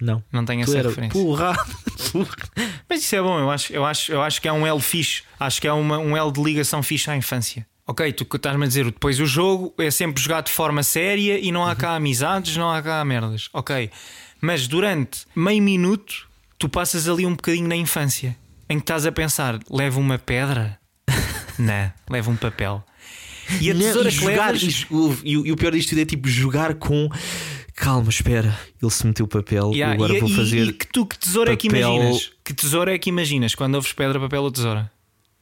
Não, 0.01 0.25
Não 0.33 0.47
tenho 0.47 0.65
tu 0.65 0.75
essa 0.75 0.89
referência. 0.89 1.13
porra. 1.21 1.55
Mas 2.89 3.03
isso 3.03 3.15
é 3.17 3.21
bom, 3.23 3.39
eu 3.39 3.51
acho, 3.51 3.73
eu 3.73 3.85
acho, 3.85 4.13
eu 4.13 4.23
acho 4.23 4.41
que 4.41 4.49
é 4.49 4.53
um 4.53 4.67
elo 4.67 4.81
fixe. 4.81 5.23
Acho 5.39 5.61
que 5.61 5.69
é 5.69 5.73
uma, 5.73 5.99
um 5.99 6.17
elo 6.17 6.33
de 6.33 6.43
ligação 6.43 6.83
fixe 6.83 7.11
à 7.11 7.17
infância. 7.17 7.67
Ok, 7.87 8.11
tu 8.13 8.25
estás-me 8.37 8.65
a 8.65 8.69
dizer, 8.69 8.85
depois 8.85 9.19
o 9.21 9.27
jogo 9.27 9.75
é 9.77 9.91
sempre 9.91 10.23
jogado 10.23 10.47
de 10.47 10.53
forma 10.53 10.83
séria 10.83 11.39
e 11.39 11.51
não 11.53 11.67
há 11.67 11.75
cá 11.75 11.97
amizades, 11.97 12.57
não 12.57 12.71
há 12.71 12.81
cá 12.81 13.05
merdas. 13.05 13.49
Ok, 13.53 13.91
mas 14.41 14.67
durante 14.67 15.27
meio 15.35 15.63
minuto 15.63 16.29
tu 16.59 16.69
passas 16.69 17.09
ali 17.09 17.25
um 17.27 17.35
bocadinho 17.35 17.69
na 17.69 17.77
infância 17.77 18.37
em 18.69 18.77
que 18.79 18.83
estás 18.83 19.07
a 19.07 19.13
pensar: 19.13 19.59
leva 19.71 19.99
uma 20.01 20.19
pedra? 20.19 20.79
Não, 21.59 21.93
leva 22.09 22.31
um 22.31 22.37
papel. 22.37 22.85
E 23.61 23.71
a 23.71 23.75
Não, 23.75 23.81
tesoura 23.81 24.09
e 24.09 24.13
que 24.13 24.19
jogar, 24.21 24.53
levas. 24.53 24.63
e, 24.63 24.95
o, 24.95 25.19
e 25.25 25.37
o- 25.37 25.47
e 25.47 25.53
o 25.53 25.57
pior 25.57 25.73
disto 25.73 25.99
é 25.99 26.05
tipo 26.05 26.29
jogar 26.29 26.75
com 26.75 27.09
calma, 27.75 28.09
espera, 28.11 28.57
ele 28.81 28.91
se 28.91 29.07
meteu 29.07 29.27
papel, 29.27 29.73
Yeah, 29.73 29.95
agora 29.95 30.15
e, 30.17 30.21
vou 30.21 30.29
e- 30.29 30.37
fazer 30.37 30.67
e 30.69 30.73
que 30.73 30.87
tu 30.87 31.05
que 31.07 31.19
tesoura 31.19 31.53
é 31.53 31.57
que 31.57 31.69
papel- 31.69 31.95
imaginas? 31.95 32.31
Que 32.45 32.53
tesoura 32.55 32.95
é 32.95 32.99
que 32.99 33.09
imaginas 33.11 33.55
quando 33.55 33.75
ouves 33.75 33.93
pedra, 33.93 34.21
papel 34.21 34.43
ou 34.43 34.51
tesoura? 34.51 34.91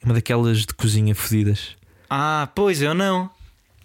uma 0.05 0.15
daquelas 0.15 0.59
de 0.61 0.69
cozinha 0.75 1.13
fodidas. 1.15 1.77
Ah, 2.09 2.49
pois 2.55 2.81
eu 2.81 2.95
não. 2.95 3.29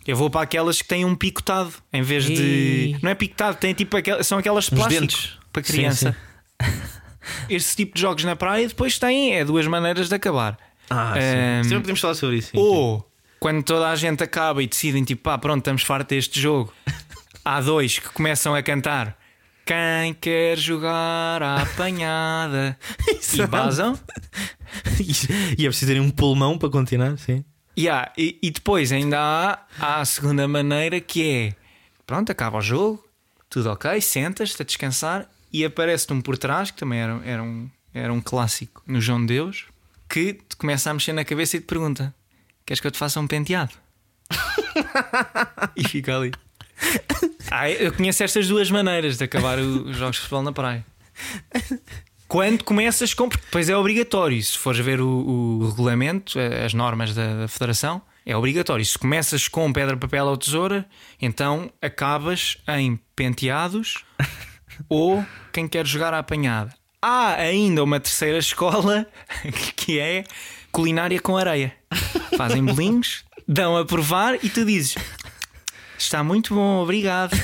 Eu 0.06 0.16
vou 0.18 0.30
para 0.30 0.42
aquelas 0.42 0.82
que 0.82 0.88
têm 0.88 1.06
um 1.06 1.16
picotado 1.16 1.72
em 1.92 2.02
vez 2.02 2.26
de. 2.26 2.34
Ih. 2.34 2.98
Não 3.02 3.10
é 3.10 3.16
picotado, 3.16 3.58
tem 3.58 3.74
tipo 3.74 3.96
aquel- 3.98 4.24
são 4.24 4.38
aquelas 4.38 4.66
de 4.66 4.74
Uns 4.76 4.78
plástico 4.80 5.02
dentes. 5.02 5.32
para 5.52 5.64
Sim, 5.64 5.74
criança. 5.74 6.18
Esse 7.50 7.76
tipo 7.76 7.96
de 7.96 8.02
jogos 8.02 8.24
na 8.24 8.36
praia 8.36 8.68
depois 8.68 9.00
tem 9.00 9.36
é 9.36 9.46
duas 9.46 9.66
maneiras 9.68 10.10
de 10.10 10.16
acabar. 10.16 10.58
Ah, 10.90 11.14
Ehm, 11.18 11.64
sim. 11.64 11.70
Sempre 11.70 11.82
podemos 11.84 12.02
falar 12.02 12.16
sobre 12.16 12.38
isso. 12.38 12.52
sim, 12.52 12.58
Ou 12.58 13.10
quando 13.40 13.64
toda 13.64 13.90
a 13.90 13.96
gente 13.96 14.22
acaba 14.24 14.62
e 14.62 14.68
decidem 14.68 15.04
tipo, 15.04 15.24
pá, 15.24 15.38
pronto, 15.38 15.60
estamos 15.60 15.84
fartos 15.84 16.16
deste 16.16 16.40
jogo. 16.40 16.74
Há 17.46 17.62
dois 17.62 18.00
que 18.00 18.10
começam 18.10 18.54
a 18.56 18.62
cantar. 18.62 19.18
Quem 19.66 20.14
quer 20.20 20.58
jogar 20.58 21.42
à 21.42 21.62
apanhada? 21.62 22.78
e 25.00 25.14
sim. 25.14 25.34
e 25.58 25.66
é 25.66 25.70
preciso 25.70 25.88
terem 25.88 26.02
um 26.02 26.10
pulmão 26.10 26.58
para 26.58 26.70
continuar, 26.70 27.18
sim. 27.18 27.46
Yeah, 27.78 28.12
e, 28.18 28.38
e 28.42 28.52
depois 28.52 28.92
ainda 28.92 29.20
há, 29.20 29.60
há 29.80 30.02
a 30.02 30.06
segunda 30.06 30.48
maneira 30.48 31.00
que 31.02 31.30
é 31.30 31.56
pronto, 32.06 32.32
acaba 32.32 32.60
o 32.60 32.62
jogo, 32.62 33.04
tudo 33.50 33.72
ok, 33.72 34.00
sentas-te 34.00 34.62
a 34.62 34.66
descansar 34.66 35.30
e 35.52 35.66
aparece-te 35.66 36.14
um 36.14 36.22
por 36.22 36.38
trás, 36.38 36.72
que 36.72 36.78
também 36.78 37.00
era, 37.00 37.22
era, 37.26 37.44
um, 37.44 37.70
era 37.94 38.14
um 38.14 38.22
clássico 38.22 38.84
no 38.86 39.02
João 39.02 39.22
de 39.22 39.34
Deus, 39.34 39.66
que 40.10 40.34
te 40.34 40.56
começa 40.56 40.90
a 40.90 40.94
mexer 40.94 41.14
na 41.14 41.26
cabeça 41.26 41.58
e 41.58 41.60
te 41.60 41.66
pergunta: 41.66 42.14
Queres 42.66 42.80
que 42.80 42.88
eu 42.88 42.92
te 42.92 42.98
faça 42.98 43.20
um 43.20 43.28
penteado? 43.28 43.74
e 45.76 45.88
fica 45.88 46.18
ali. 46.18 46.32
Ah, 47.52 47.70
eu 47.70 47.94
conheço 47.94 48.24
estas 48.24 48.48
duas 48.48 48.70
maneiras 48.72 49.18
de 49.18 49.24
acabar 49.24 49.60
os 49.60 49.96
jogos 49.96 50.16
de 50.16 50.22
futebol 50.22 50.44
na 50.44 50.52
praia. 50.52 50.86
Quando 52.34 52.64
começas 52.64 53.14
com. 53.14 53.28
Depois 53.28 53.70
é 53.70 53.78
obrigatório. 53.78 54.42
Se 54.42 54.58
fores 54.58 54.84
ver 54.84 55.00
o, 55.00 55.08
o 55.08 55.70
regulamento, 55.70 56.40
as 56.66 56.74
normas 56.74 57.14
da, 57.14 57.42
da 57.42 57.48
Federação, 57.48 58.02
é 58.26 58.36
obrigatório. 58.36 58.84
Se 58.84 58.98
começas 58.98 59.48
com 59.48 59.72
pedra, 59.72 59.96
papel 59.96 60.26
ou 60.26 60.36
tesoura, 60.36 60.84
então 61.22 61.72
acabas 61.80 62.58
em 62.70 63.00
penteados 63.16 64.04
ou 64.90 65.24
quem 65.52 65.68
quer 65.68 65.86
jogar 65.86 66.12
à 66.12 66.18
apanhada. 66.18 66.74
Há 67.00 67.36
ainda 67.36 67.84
uma 67.84 68.00
terceira 68.00 68.40
escola 68.40 69.06
que 69.78 70.00
é 70.00 70.24
culinária 70.72 71.20
com 71.20 71.38
areia. 71.38 71.72
Fazem 72.36 72.66
bolinhos, 72.66 73.24
dão 73.48 73.78
a 73.78 73.86
provar 73.86 74.44
e 74.44 74.50
tu 74.50 74.66
dizes: 74.66 74.96
Está 76.00 76.24
muito 76.24 76.56
bom, 76.56 76.82
obrigado. 76.82 77.38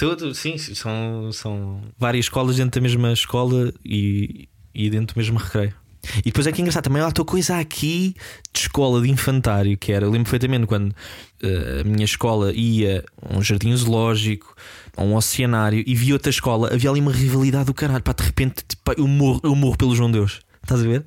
Tudo, 0.00 0.34
sim, 0.34 0.56
são, 0.56 1.30
são 1.30 1.82
várias 1.98 2.24
escolas 2.24 2.56
dentro 2.56 2.80
da 2.80 2.82
mesma 2.82 3.12
escola 3.12 3.70
e, 3.84 4.48
e 4.74 4.88
dentro 4.88 5.14
do 5.14 5.18
mesmo 5.18 5.38
recreio. 5.38 5.74
E 6.20 6.22
depois 6.22 6.46
é 6.46 6.52
que 6.52 6.58
é 6.58 6.62
engraçado 6.62 6.84
também 6.84 7.02
há 7.02 7.06
a 7.06 7.12
tua 7.12 7.26
coisa 7.26 7.58
aqui 7.58 8.14
de 8.50 8.60
escola 8.60 9.02
de 9.02 9.10
infantário, 9.10 9.76
que 9.76 9.92
era, 9.92 10.06
eu 10.06 10.10
lembro 10.10 10.24
perfeitamente 10.24 10.66
quando 10.66 10.96
eh, 11.42 11.82
a 11.82 11.84
minha 11.84 12.06
escola 12.06 12.50
ia 12.54 13.04
a 13.20 13.36
um 13.36 13.42
jardim 13.42 13.76
zoológico, 13.76 14.54
a 14.96 15.02
um 15.02 15.14
oceanário 15.14 15.84
e 15.86 15.94
vi 15.94 16.14
outra 16.14 16.30
escola, 16.30 16.72
havia 16.72 16.88
ali 16.88 17.00
uma 17.00 17.12
rivalidade 17.12 17.66
do 17.66 17.74
caralho, 17.74 18.02
pá, 18.02 18.14
de 18.14 18.22
repente 18.22 18.64
tipo, 18.66 18.94
eu, 18.96 19.06
morro, 19.06 19.42
eu 19.44 19.54
morro 19.54 19.76
pelo 19.76 19.94
João 19.94 20.10
Deus. 20.10 20.40
Estás 20.62 20.80
a 20.80 20.84
ver? 20.84 21.04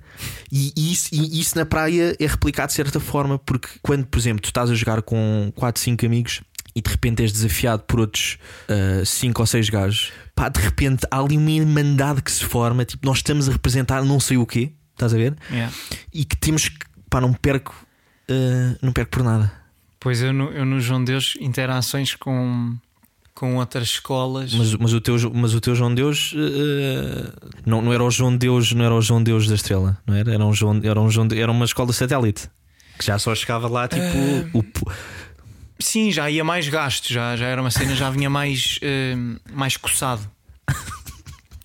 E 0.51 0.71
isso, 0.75 1.09
e 1.11 1.39
isso 1.39 1.57
na 1.57 1.65
praia 1.65 2.15
é 2.19 2.27
replicado 2.27 2.67
de 2.67 2.73
certa 2.73 2.99
forma, 2.99 3.39
porque 3.39 3.69
quando, 3.81 4.05
por 4.05 4.19
exemplo, 4.19 4.41
tu 4.41 4.49
estás 4.49 4.69
a 4.69 4.75
jogar 4.75 5.01
com 5.01 5.51
4, 5.55 5.81
5 5.81 6.05
amigos 6.05 6.41
e 6.75 6.81
de 6.81 6.89
repente 6.89 7.21
és 7.21 7.31
desafiado 7.31 7.83
por 7.83 7.99
outros 7.99 8.37
5 9.05 9.41
ou 9.41 9.45
6 9.45 9.69
gajos, 9.69 10.11
pá, 10.35 10.49
de 10.49 10.59
repente 10.59 11.05
há 11.09 11.19
ali 11.19 11.37
uma 11.37 11.51
irmandade 11.51 12.21
que 12.21 12.31
se 12.31 12.43
forma, 12.43 12.85
tipo, 12.85 13.05
nós 13.05 13.17
estamos 13.17 13.47
a 13.47 13.51
representar 13.51 14.03
não 14.03 14.19
sei 14.19 14.37
o 14.37 14.45
quê, 14.45 14.73
estás 14.93 15.13
a 15.13 15.17
ver? 15.17 15.35
Yeah. 15.51 15.73
E 16.13 16.25
que 16.25 16.35
temos 16.37 16.69
que, 16.69 16.77
pá, 17.09 17.21
não 17.21 17.33
perco, 17.33 17.75
ah, 18.29 18.77
não 18.81 18.91
perco 18.91 19.11
por 19.11 19.23
nada. 19.23 19.51
Pois 19.99 20.21
eu 20.21 20.33
no, 20.33 20.51
eu 20.51 20.65
no 20.65 20.81
João 20.81 21.03
Deus 21.03 21.35
interações 21.39 22.15
com, 22.15 22.75
com 23.33 23.57
outras 23.57 23.87
escolas. 23.87 24.53
Mas, 24.53 24.75
mas, 24.75 24.93
o, 24.93 24.99
teu, 24.99 25.15
mas 25.33 25.53
o 25.53 25.61
teu 25.61 25.75
João 25.75 25.93
Deus 25.93 26.33
ah, 26.35 27.51
não, 27.65 27.81
não 27.81 27.93
era 27.93 28.03
o 28.03 28.11
João 28.11 28.35
Deus, 28.35 28.73
não 28.73 28.83
era 28.83 28.95
o 28.95 29.01
João 29.01 29.21
Deus 29.23 29.47
da 29.47 29.55
Estrela, 29.55 29.97
não 30.05 30.15
era? 30.15 30.33
Era, 30.33 30.45
um 30.45 30.53
João, 30.53 30.79
era, 30.83 30.99
um 30.99 31.09
João, 31.09 31.27
era 31.33 31.51
uma 31.51 31.65
escola 31.65 31.93
satélite 31.93 32.49
que 32.97 33.05
já 33.05 33.17
só 33.17 33.33
chegava 33.33 33.67
lá, 33.67 33.87
tipo, 33.87 34.03
o, 34.53 34.63
Sim, 35.79 36.11
já 36.11 36.29
ia 36.29 36.43
mais 36.43 36.67
gasto, 36.69 37.11
já, 37.11 37.35
já 37.35 37.45
era 37.47 37.59
uma 37.61 37.71
cena, 37.71 37.95
já 37.95 38.09
vinha 38.09 38.29
mais, 38.29 38.79
eh, 38.81 39.15
mais 39.51 39.75
coçado. 39.77 40.21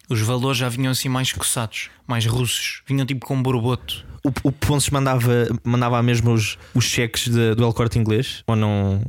Os 0.08 0.20
valores 0.22 0.58
já 0.58 0.68
vinham 0.68 0.90
assim 0.90 1.08
mais 1.08 1.32
coçados, 1.32 1.90
mais 2.06 2.24
russos, 2.26 2.82
vinham 2.86 3.04
tipo 3.06 3.26
com 3.26 3.40
borboto. 3.42 4.06
O, 4.24 4.48
o 4.48 4.52
Ponces 4.52 4.88
mandava, 4.90 5.46
mandava 5.62 6.02
mesmo 6.02 6.32
os, 6.32 6.58
os 6.74 6.84
cheques 6.84 7.28
de- 7.28 7.54
do 7.54 7.62
El 7.62 7.72
Corte 7.74 7.98
Inglês 7.98 8.42
ou 8.46 8.56
não 8.56 9.02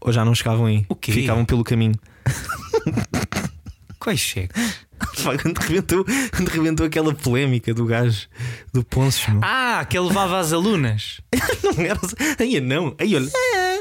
ou 0.00 0.12
já 0.12 0.24
não 0.24 0.34
chegavam 0.34 0.66
aí? 0.66 0.84
O 0.88 0.94
quê? 0.94 1.10
Ficavam 1.12 1.44
pelo 1.44 1.64
caminho. 1.64 1.94
Quais 4.04 4.20
cheques? 4.20 4.84
Quando, 5.22 5.56
rebentou, 5.64 6.04
quando 6.36 6.48
rebentou 6.48 6.86
aquela 6.86 7.14
polémica 7.14 7.72
do 7.72 7.86
gajo 7.86 8.28
do 8.70 8.84
Ponces, 8.84 9.26
meu. 9.28 9.40
Ah, 9.42 9.82
que 9.88 9.96
ele 9.96 10.08
levava 10.08 10.38
as 10.38 10.52
alunas. 10.52 11.22
não 11.64 11.82
era. 11.82 11.98
Aí 12.38 12.60
não, 12.60 12.94
aí 13.00 13.16
olha, 13.16 13.30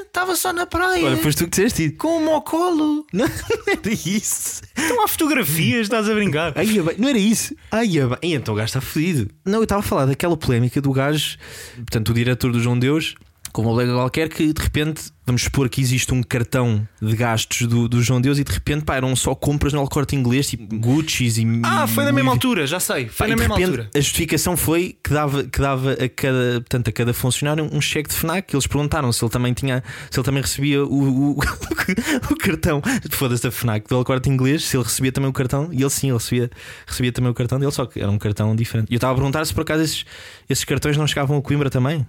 Estava 0.08 0.34
só 0.38 0.54
na 0.54 0.66
praia. 0.66 1.06
olha, 1.08 1.18
foste 1.18 1.40
tu 1.40 1.44
que 1.46 1.50
disseste 1.50 1.86
isso. 1.88 1.96
Com 1.98 2.20
o 2.20 2.22
mocolo. 2.24 3.06
Não, 3.12 3.28
não 3.28 3.64
era 3.68 3.92
isso. 3.92 4.62
Estão 4.78 5.04
há 5.04 5.08
fotografias, 5.08 5.82
estás 5.82 6.08
a 6.08 6.14
brincar. 6.14 6.54
Bem, 6.54 6.68
não 6.98 7.10
era 7.10 7.18
isso. 7.18 7.56
Bem, 7.72 8.00
Aí, 8.22 8.34
então 8.34 8.54
o 8.54 8.58
gajo 8.58 8.68
está 8.68 8.82
fodido. 8.82 9.30
Não, 9.44 9.60
eu 9.60 9.64
estava 9.64 9.80
a 9.80 9.84
falar 9.84 10.06
daquela 10.06 10.38
polémica 10.38 10.80
do 10.80 10.92
gajo, 10.92 11.38
portanto, 11.78 12.10
o 12.10 12.14
diretor 12.14 12.52
do 12.52 12.60
João 12.60 12.78
Deus, 12.78 13.16
com 13.54 13.62
uma 13.62 13.70
colega 13.70 13.94
qualquer, 13.94 14.30
que 14.30 14.52
de 14.52 14.62
repente, 14.62 15.04
vamos 15.28 15.44
supor 15.44 15.70
que 15.70 15.80
existe 15.80 16.12
um 16.12 16.24
cartão 16.24 16.86
de 17.00 17.16
gastos 17.16 17.68
do, 17.68 17.88
do 17.88 18.02
João 18.02 18.20
Deus 18.20 18.40
e 18.40 18.44
de 18.44 18.52
repente, 18.52 18.84
pá, 18.84 18.96
eram 18.96 19.16
só 19.16 19.36
compras 19.36 19.72
no 19.72 19.80
El 19.80 19.88
Corte 19.88 20.16
Inglês, 20.16 20.50
tipo 20.50 20.76
Gucci's 20.76 21.38
e. 21.38 21.46
Ah, 21.64 21.86
foi 21.86 22.04
na 22.04 22.12
mesma 22.12 22.32
altura, 22.32 22.66
já 22.66 22.80
sei. 22.80 23.08
Foi 23.08 23.28
Pá, 23.28 23.28
na 23.28 23.36
mesma 23.36 23.56
repente, 23.56 23.70
altura. 23.70 23.90
A 23.96 24.00
justificação 24.00 24.58
foi 24.58 24.98
que 25.04 25.14
dava, 25.14 25.44
que 25.44 25.62
dava 25.62 25.94
a 25.94 26.10
cada, 26.10 26.62
portanto, 26.62 26.88
a 26.88 26.92
cada 26.92 27.14
funcionário 27.14 27.70
um 27.72 27.80
cheque 27.80 28.10
de 28.10 28.16
FNAC. 28.16 28.56
Eles 28.56 28.66
perguntaram 28.66 29.12
se 29.14 29.24
ele 29.24 29.32
também 29.32 29.54
tinha, 29.54 29.84
se 30.10 30.20
ele 30.20 30.26
também 30.26 30.42
recebia 30.42 30.84
o, 30.84 31.34
o, 31.34 31.38
o 32.32 32.36
cartão. 32.36 32.82
Foda-se 33.12 33.44
da 33.44 33.52
FNAC 33.52 33.88
do 33.88 33.96
El 33.96 34.04
Corte 34.04 34.30
Inglês, 34.30 34.64
se 34.64 34.76
ele 34.76 34.84
recebia 34.84 35.12
também 35.12 35.30
o 35.30 35.34
cartão. 35.34 35.70
E 35.72 35.82
ele 35.82 35.90
sim, 35.92 36.08
ele 36.08 36.18
recebia, 36.18 36.50
recebia 36.88 37.12
também 37.12 37.30
o 37.30 37.36
cartão 37.36 37.60
dele, 37.60 37.72
só 37.72 37.86
que 37.86 38.02
era 38.02 38.10
um 38.10 38.18
cartão 38.18 38.56
diferente. 38.56 38.90
E 38.90 38.96
eu 38.96 38.98
estava 38.98 39.14
a 39.14 39.16
perguntar 39.16 39.46
se 39.46 39.54
por 39.54 39.62
acaso 39.62 39.84
esses, 39.84 40.06
esses 40.50 40.64
cartões 40.64 40.98
não 40.98 41.06
chegavam 41.06 41.38
a 41.38 41.42
Coimbra 41.42 41.70
também. 41.70 42.04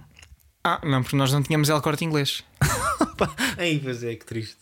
Ah, 0.67 0.79
não, 0.83 1.03
porque 1.03 1.15
nós 1.15 1.31
não 1.31 1.43
tínhamos 1.43 1.69
El 1.69 1.79
Corte 1.81 2.03
Inglês. 2.03 2.43
Ai, 3.57 3.79
pois 3.83 4.03
é, 4.03 4.15
que 4.15 4.25
triste. 4.25 4.55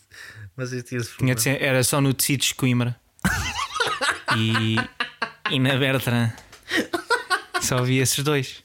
Mas 0.54 0.70
eu 0.72 0.82
tinha 0.82 1.00
esse 1.00 1.16
Tinha 1.16 1.36
ser- 1.38 1.62
era 1.62 1.82
só 1.82 1.98
no 2.00 2.12
Tecidos 2.12 2.48
de 2.48 2.54
Coimbra. 2.56 2.94
e, 4.36 4.76
e 5.50 5.58
na 5.58 5.76
Bertrand. 5.76 6.30
Só 7.62 7.78
havia 7.78 8.02
esses 8.02 8.22
dois. 8.22 8.62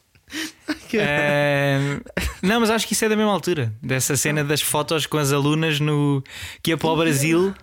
Ahm, 0.93 2.01
não, 2.41 2.59
mas 2.59 2.69
acho 2.69 2.85
que 2.85 2.93
isso 2.93 3.05
é 3.05 3.09
da 3.09 3.15
mesma 3.15 3.31
altura. 3.31 3.73
Dessa 3.81 4.17
cena 4.17 4.43
das 4.43 4.61
fotos 4.61 5.05
com 5.05 5.17
as 5.17 5.31
alunas 5.31 5.79
no 5.79 6.21
que 6.61 6.71
ia 6.71 6.77
para 6.77 6.89
o 6.89 6.95
Brasil 6.97 7.55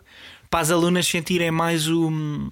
para 0.49 0.61
as 0.61 0.71
alunas 0.71 1.07
sentirem 1.07 1.51
mais 1.51 1.87
o. 1.89 2.51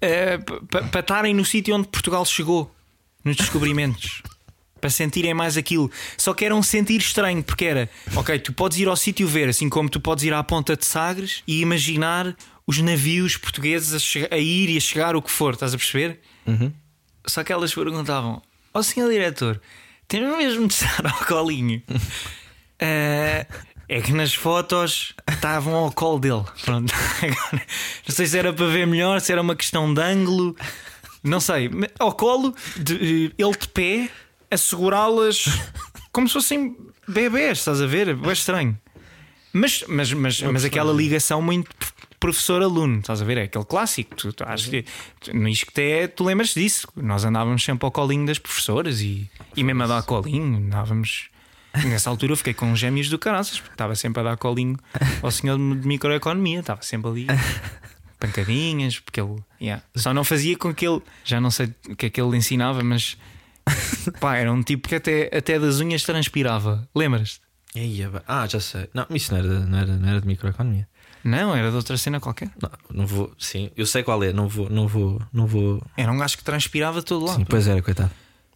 eh, 0.00 0.36
pa- 0.38 0.82
para 0.90 1.00
estarem 1.00 1.32
no 1.34 1.44
sítio 1.44 1.74
onde 1.74 1.88
Portugal 1.88 2.24
chegou 2.26 2.70
nos 3.24 3.36
descobrimentos. 3.36 4.20
Para 4.86 4.90
sentirem 4.92 5.34
mais 5.34 5.56
aquilo. 5.56 5.90
Só 6.16 6.32
que 6.32 6.44
era 6.44 6.54
um 6.54 6.62
sentir 6.62 6.98
estranho, 7.00 7.42
porque 7.42 7.64
era 7.64 7.90
ok, 8.14 8.38
tu 8.38 8.52
podes 8.52 8.78
ir 8.78 8.86
ao 8.86 8.94
sítio 8.94 9.26
ver, 9.26 9.48
assim 9.48 9.68
como 9.68 9.88
tu 9.88 9.98
podes 10.00 10.22
ir 10.22 10.32
à 10.32 10.40
ponta 10.44 10.76
de 10.76 10.86
Sagres 10.86 11.42
e 11.44 11.60
imaginar 11.60 12.36
os 12.64 12.78
navios 12.78 13.36
portugueses 13.36 13.92
a, 14.30 14.34
a 14.36 14.38
ir 14.38 14.70
e 14.70 14.76
a 14.76 14.80
chegar 14.80 15.16
o 15.16 15.20
que 15.22 15.28
for, 15.32 15.54
estás 15.54 15.74
a 15.74 15.76
perceber? 15.76 16.20
Só 17.26 17.42
que 17.42 17.52
elas 17.52 17.74
perguntavam: 17.74 18.40
Ó 18.72 18.80
senhor 18.80 19.10
diretor, 19.10 19.60
temos 20.06 20.38
mesmo 20.38 20.68
de 20.68 20.74
estar 20.74 21.04
ao 21.04 21.18
colinho? 21.26 21.82
"Ah, 22.80 23.44
é 23.88 24.00
que 24.00 24.12
nas 24.12 24.34
fotos 24.34 25.14
estavam 25.28 25.74
ao 25.74 25.90
colo 25.90 26.20
dele. 26.20 26.44
Pronto. 26.64 26.94
Agora, 27.22 27.66
não 28.08 28.14
sei 28.14 28.26
se 28.26 28.38
era 28.38 28.52
para 28.52 28.66
ver 28.68 28.86
melhor, 28.86 29.20
se 29.20 29.32
era 29.32 29.42
uma 29.42 29.56
questão 29.56 29.92
de 29.92 30.00
ângulo, 30.00 30.54
não 31.24 31.40
sei. 31.40 31.68
Ao 31.98 32.12
colo, 32.12 32.54
de- 32.76 33.32
ele 33.36 33.50
de 33.58 33.66
pé, 33.68 34.08
a 34.50 34.56
segurá-las 34.56 35.44
como 36.12 36.26
se 36.28 36.34
fossem 36.34 36.76
bebés, 37.06 37.58
estás 37.58 37.80
a 37.80 37.86
ver? 37.86 38.08
É 38.08 38.32
estranho. 38.32 38.78
Mas, 39.52 39.84
mas, 39.88 40.12
mas, 40.12 40.42
mas 40.42 40.64
aquela 40.64 40.92
ligação 40.92 41.40
muito 41.40 41.70
professor-aluno, 42.18 43.00
estás 43.00 43.22
a 43.22 43.24
ver? 43.24 43.38
É 43.38 43.42
aquele 43.44 43.64
clássico. 43.64 44.16
Tu, 44.16 44.32
tu, 44.32 44.44
acho 44.44 44.70
que, 44.70 44.84
no 45.32 45.48
Isqueté, 45.48 46.08
tu 46.08 46.24
lembras 46.24 46.54
disso? 46.54 46.88
Nós 46.96 47.24
andávamos 47.24 47.64
sempre 47.64 47.84
ao 47.84 47.90
colinho 47.90 48.26
das 48.26 48.38
professoras 48.38 49.00
e, 49.00 49.30
e 49.56 49.62
mesmo 49.62 49.82
a 49.82 49.86
dar 49.86 50.02
colinho, 50.02 50.58
andávamos. 50.58 51.28
Nessa 51.84 52.08
altura 52.08 52.32
eu 52.32 52.36
fiquei 52.36 52.54
com 52.54 52.74
gêmeos 52.74 53.10
do 53.10 53.18
caraças, 53.18 53.58
porque 53.58 53.74
estava 53.74 53.94
sempre 53.94 54.20
a 54.20 54.24
dar 54.24 54.36
colinho 54.38 54.78
ao 55.22 55.30
senhor 55.30 55.58
de 55.58 55.86
microeconomia, 55.86 56.60
estava 56.60 56.82
sempre 56.82 57.10
ali. 57.10 57.26
Pancadinhas, 58.18 58.98
porque 58.98 59.20
ele 59.20 59.36
yeah. 59.60 59.82
só 59.94 60.14
não 60.14 60.24
fazia 60.24 60.56
com 60.56 60.74
que 60.74 60.88
ele. 60.88 61.02
Já 61.22 61.38
não 61.38 61.50
sei 61.50 61.74
o 61.86 61.94
que 61.94 62.06
é 62.06 62.10
que 62.10 62.18
ele 62.18 62.34
ensinava, 62.34 62.82
mas 62.82 63.18
pá, 64.20 64.36
era 64.36 64.52
um 64.52 64.62
tipo 64.62 64.88
que 64.88 64.94
até, 64.94 65.30
até 65.36 65.58
das 65.58 65.80
unhas 65.80 66.02
transpirava. 66.02 66.88
Lembras-te? 66.94 67.40
Ba- 68.10 68.22
Ah, 68.26 68.46
já 68.46 68.60
sei. 68.60 68.88
Não, 68.94 69.06
isso 69.10 69.32
não 69.32 69.38
era, 69.38 69.60
não 69.60 69.78
era, 69.78 69.96
não 69.96 70.08
era 70.08 70.20
de 70.20 70.26
microeconomia. 70.26 70.88
Não, 71.24 71.54
era 71.56 71.70
de 71.70 71.76
outra 71.76 71.96
cena 71.96 72.20
qualquer. 72.20 72.50
Não, 72.62 72.70
não 73.00 73.06
vou. 73.06 73.32
Sim, 73.38 73.70
eu 73.76 73.84
sei 73.84 74.02
qual 74.02 74.22
é. 74.22 74.32
Não 74.32 74.48
vou. 74.48 74.70
Não 74.70 74.86
vou. 74.86 75.20
Não 75.32 75.46
vou. 75.46 75.82
Era 75.96 76.10
um 76.12 76.16
gajo 76.18 76.36
que 76.38 76.44
transpirava 76.44 77.02
todo 77.02 77.24
lado. 77.26 77.38
Sim, 77.38 77.44
pois 77.44 77.66
era, 77.66 77.82
coitado. 77.82 78.10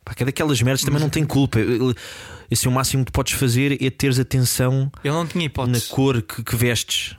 Pá, 0.05 0.15
que 0.15 0.23
é 0.23 0.27
daquelas 0.27 0.63
merdas 0.63 0.83
também 0.83 1.01
não 1.01 1.11
tem 1.11 1.25
culpa. 1.27 1.59
Ele- 1.61 1.95
Assim, 2.53 2.69
o 2.69 2.73
máximo 2.73 3.05
que 3.05 3.13
podes 3.13 3.35
fazer 3.35 3.81
é 3.81 3.91
teres 3.91 4.19
atenção 4.19 4.91
Ele 5.05 5.15
não 5.15 5.25
tinha 5.25 5.49
na 5.69 5.81
cor 5.89 6.21
que, 6.21 6.43
que 6.43 6.57
vestes. 6.57 7.15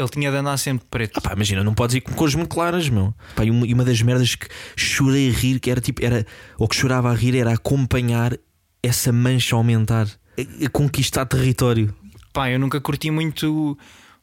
Ele 0.00 0.08
tinha 0.08 0.30
de 0.30 0.36
andar 0.36 0.56
sempre 0.56 0.86
preto. 0.90 1.18
Ah, 1.18 1.20
pá, 1.20 1.32
imagina, 1.34 1.62
não 1.62 1.74
podes 1.74 1.96
ir 1.96 2.00
com 2.00 2.12
cores 2.12 2.34
muito 2.34 2.48
claras, 2.48 2.88
meu. 2.88 3.14
Pá, 3.34 3.44
e, 3.44 3.50
uma, 3.50 3.66
e 3.66 3.74
uma 3.74 3.84
das 3.84 4.00
merdas 4.02 4.34
que 4.34 4.48
chorei 4.76 5.28
a 5.28 5.32
rir, 5.32 5.60
que 5.60 5.70
era 5.70 5.80
tipo, 5.80 6.04
era, 6.04 6.26
ou 6.58 6.66
que 6.66 6.76
chorava 6.76 7.10
a 7.10 7.14
rir, 7.14 7.36
era 7.36 7.52
acompanhar 7.52 8.36
essa 8.82 9.12
mancha 9.12 9.54
aumentar, 9.54 10.06
a, 10.38 10.66
a 10.66 10.68
conquistar 10.70 11.26
território. 11.26 11.94
Pá, 12.32 12.50
eu 12.50 12.58
nunca 12.58 12.80
curti 12.80 13.10
muito 13.10 13.76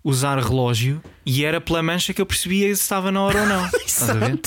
usar 0.04 0.40
relógio 0.40 1.02
e 1.26 1.44
era 1.44 1.60
pela 1.60 1.84
mancha 1.84 2.14
que 2.14 2.22
eu 2.22 2.26
percebia 2.26 2.74
se 2.74 2.82
estava 2.82 3.12
na 3.12 3.22
hora 3.22 3.42
ou 3.42 3.46
não. 3.46 3.64
Ver? 3.68 4.40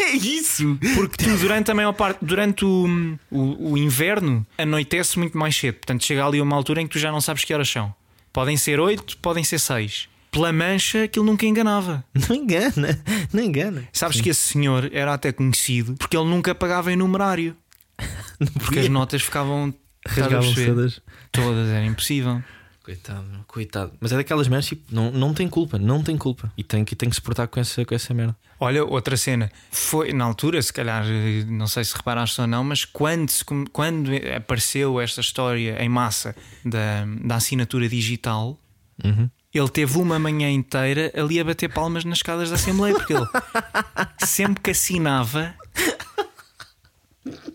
É 0.00 0.12
isso! 0.12 0.78
Porque 0.94 1.24
tu, 1.24 1.36
durante 1.38 1.70
a 1.70 1.74
maior 1.74 1.92
parte, 1.92 2.18
durante 2.22 2.64
o, 2.64 3.18
o, 3.30 3.72
o 3.72 3.78
inverno, 3.78 4.46
anoitece 4.56 5.18
muito 5.18 5.36
mais 5.36 5.56
cedo. 5.56 5.74
Portanto, 5.74 6.04
chega 6.04 6.24
ali 6.24 6.40
uma 6.40 6.54
altura 6.54 6.80
em 6.80 6.86
que 6.86 6.92
tu 6.92 6.98
já 6.98 7.10
não 7.10 7.20
sabes 7.20 7.44
que 7.44 7.52
horas 7.52 7.68
são. 7.68 7.92
Podem 8.32 8.56
ser 8.56 8.78
8, 8.78 9.18
podem 9.18 9.42
ser 9.42 9.58
6. 9.58 10.08
Pela 10.38 10.52
mancha, 10.52 11.02
aquilo 11.04 11.24
nunca 11.24 11.44
enganava. 11.44 12.04
Não 12.28 12.36
engana, 12.36 12.96
não 13.32 13.42
engana. 13.42 13.82
Sabes 13.92 14.20
que 14.20 14.28
esse 14.28 14.40
senhor 14.52 14.88
era 14.92 15.12
até 15.12 15.32
conhecido 15.32 15.94
porque 15.94 16.16
ele 16.16 16.28
nunca 16.28 16.54
pagava 16.54 16.92
em 16.92 16.96
numerário. 16.96 17.56
Porque 18.60 18.78
as 18.78 18.88
notas 18.88 19.20
ficavam 19.22 19.74
rasgavam 20.06 20.54
todas. 20.54 21.02
todas, 21.32 21.68
era 21.68 21.84
impossível. 21.84 22.40
Coitado, 22.84 23.26
coitado. 23.48 23.92
Mas 24.00 24.12
é 24.12 24.16
daquelas 24.16 24.46
merdas, 24.46 24.66
tipo, 24.66 24.94
não, 24.94 25.10
não 25.10 25.34
tem 25.34 25.48
culpa, 25.48 25.76
não 25.76 26.00
tem 26.04 26.16
culpa. 26.16 26.52
E 26.56 26.62
tem 26.62 26.84
que, 26.84 26.94
tem 26.94 27.10
que 27.10 27.16
se 27.16 27.20
portar 27.20 27.48
com 27.48 27.58
essa, 27.58 27.84
com 27.84 27.92
essa 27.92 28.14
merda. 28.14 28.36
Olha, 28.60 28.84
outra 28.84 29.16
cena. 29.16 29.50
Foi 29.72 30.12
na 30.12 30.24
altura, 30.24 30.62
se 30.62 30.72
calhar, 30.72 31.04
não 31.48 31.66
sei 31.66 31.82
se 31.82 31.96
reparaste 31.96 32.40
ou 32.40 32.46
não, 32.46 32.62
mas 32.62 32.84
quando, 32.84 33.32
quando 33.72 34.12
apareceu 34.36 35.00
esta 35.00 35.20
história 35.20 35.82
em 35.82 35.88
massa 35.88 36.36
da, 36.64 37.04
da 37.24 37.34
assinatura 37.34 37.88
digital, 37.88 38.56
Uhum. 39.04 39.30
Ele 39.54 39.68
teve 39.68 39.98
uma 39.98 40.18
manhã 40.18 40.50
inteira 40.50 41.12
ali 41.16 41.40
a 41.40 41.44
bater 41.44 41.72
palmas 41.72 42.04
nas 42.04 42.18
escadas 42.18 42.50
da 42.50 42.56
Assembleia, 42.56 42.94
porque 42.94 43.14
ele 43.14 43.26
sempre 44.24 44.62
que 44.62 44.70
assinava. 44.70 45.54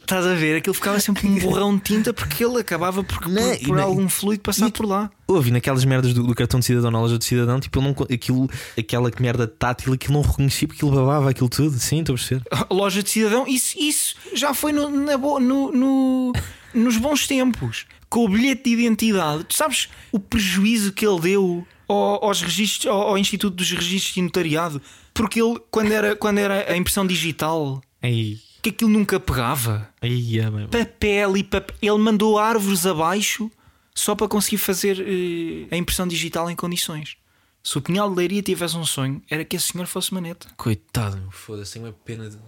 Estás 0.02 0.26
a 0.28 0.36
ver? 0.36 0.58
Aquilo 0.58 0.74
ficava 0.76 1.00
sempre 1.00 1.26
um 1.28 1.40
borrão 1.40 1.76
de 1.76 1.82
tinta 1.82 2.14
porque 2.14 2.44
ele 2.44 2.60
acabava 2.60 3.04
por, 3.04 3.20
por- 3.20 3.30
Não, 3.30 3.58
por 3.58 3.76
não- 3.78 3.84
algum 3.84 4.08
fluido 4.10 4.44
passar 4.44 4.68
e- 4.68 4.72
por 4.72 4.86
lá. 4.86 5.10
Houve 5.28 5.50
naquelas 5.50 5.84
merdas 5.86 6.14
do, 6.14 6.22
do 6.28 6.36
cartão 6.36 6.60
de 6.60 6.66
cidadão 6.68 6.92
na 6.92 7.00
loja 7.02 7.18
de 7.18 7.26
cidadão, 7.26 7.60
tipo, 7.60 7.82
não, 7.82 7.96
aquilo, 8.14 8.48
aquela 8.78 9.10
merda 9.20 9.48
tátil, 9.48 9.94
aquilo 9.94 10.14
não 10.14 10.22
reconhecia 10.22 10.68
porque 10.68 10.84
ele 10.86 10.94
babava 10.94 11.30
aquilo 11.32 11.50
tudo. 11.50 11.80
Sim, 11.80 12.02
estou 12.02 12.14
a 12.14 12.18
perceber. 12.18 12.44
Loja 12.70 13.02
de 13.02 13.10
cidadão, 13.10 13.48
isso, 13.48 13.76
isso 13.80 14.16
já 14.36 14.54
foi 14.54 14.72
no, 14.74 14.90
na 14.90 15.18
no- 15.18 15.40
no- 15.72 16.34
nos 16.74 16.98
bons 16.98 17.26
tempos. 17.26 17.86
Com 18.10 18.26
o 18.26 18.30
bilhete 18.30 18.66
de 18.66 18.70
identidade, 18.72 19.44
tu 19.46 19.56
sabes 19.56 19.90
o 20.12 20.20
prejuízo 20.20 20.92
que 20.92 21.08
ele 21.08 21.20
deu 21.20 21.66
ao, 21.94 22.26
aos 22.26 22.42
registros, 22.42 22.88
ao, 22.92 23.02
ao 23.10 23.18
Instituto 23.18 23.56
dos 23.56 23.70
Registros 23.72 24.14
de 24.16 24.22
Notariado, 24.22 24.82
porque 25.14 25.42
ele, 25.42 25.60
quando 25.72 25.92
era, 25.92 26.16
quando 26.16 26.38
era 26.40 26.72
a 26.72 26.76
impressão 26.78 27.06
digital, 27.06 27.82
Ei, 28.02 28.40
que 28.62 28.70
aquilo 28.70 28.90
nunca 28.90 29.20
pegava. 29.20 29.90
ei, 30.02 30.40
é. 30.40 30.50
Papel 30.68 31.38
e 31.38 31.44
papel. 31.44 31.76
Ele 31.82 31.98
mandou 31.98 32.38
árvores 32.40 32.86
abaixo 32.86 33.50
só 33.94 34.16
para 34.16 34.28
conseguir 34.28 34.58
fazer 34.58 35.00
eh, 35.00 35.68
a 35.74 35.78
impressão 35.78 36.08
digital 36.08 36.50
em 36.50 36.56
condições. 36.56 37.16
Se 37.62 37.78
o 37.78 37.82
Pinhal 37.82 38.10
de 38.10 38.16
Leiria 38.18 38.42
tivesse 38.42 38.76
um 38.76 38.86
sonho, 38.86 39.22
era 39.30 39.46
que 39.46 39.56
esse 39.56 39.70
senhor 39.72 39.88
fosse 39.88 40.14
maneta. 40.14 40.48
Coitado, 40.58 41.16
meu, 41.18 41.32
foda-se, 41.32 41.74
tenho 41.74 41.86
uma 41.86 41.94
pena 41.94 42.30
de- 42.30 42.36
de- 42.36 42.42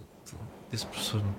desse 0.70 0.84
professor. 0.86 1.22
meu. 1.22 1.34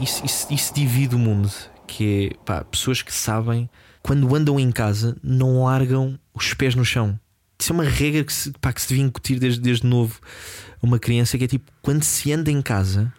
Isso, 0.00 0.24
isso, 0.24 0.52
isso 0.52 0.74
divide 0.74 1.14
o 1.14 1.18
mundo. 1.18 1.50
Que 1.86 2.30
é 2.32 2.44
pá, 2.44 2.64
pessoas 2.64 3.02
que 3.02 3.12
sabem 3.12 3.68
quando 4.02 4.34
andam 4.34 4.58
em 4.60 4.70
casa 4.70 5.16
não 5.22 5.64
largam 5.64 6.18
os 6.34 6.54
pés 6.54 6.74
no 6.74 6.84
chão. 6.84 7.18
Isso 7.58 7.72
é 7.72 7.74
uma 7.74 7.84
regra 7.84 8.22
que 8.22 8.32
se, 8.32 8.52
pá, 8.60 8.72
que 8.72 8.80
se 8.80 8.88
devia 8.88 9.04
incutir 9.04 9.38
desde, 9.38 9.60
desde 9.60 9.86
novo 9.86 10.20
uma 10.82 10.98
criança 10.98 11.38
que 11.38 11.44
é 11.44 11.48
tipo 11.48 11.72
quando 11.80 12.02
se 12.02 12.32
anda 12.32 12.50
em 12.50 12.60
casa 12.60 13.12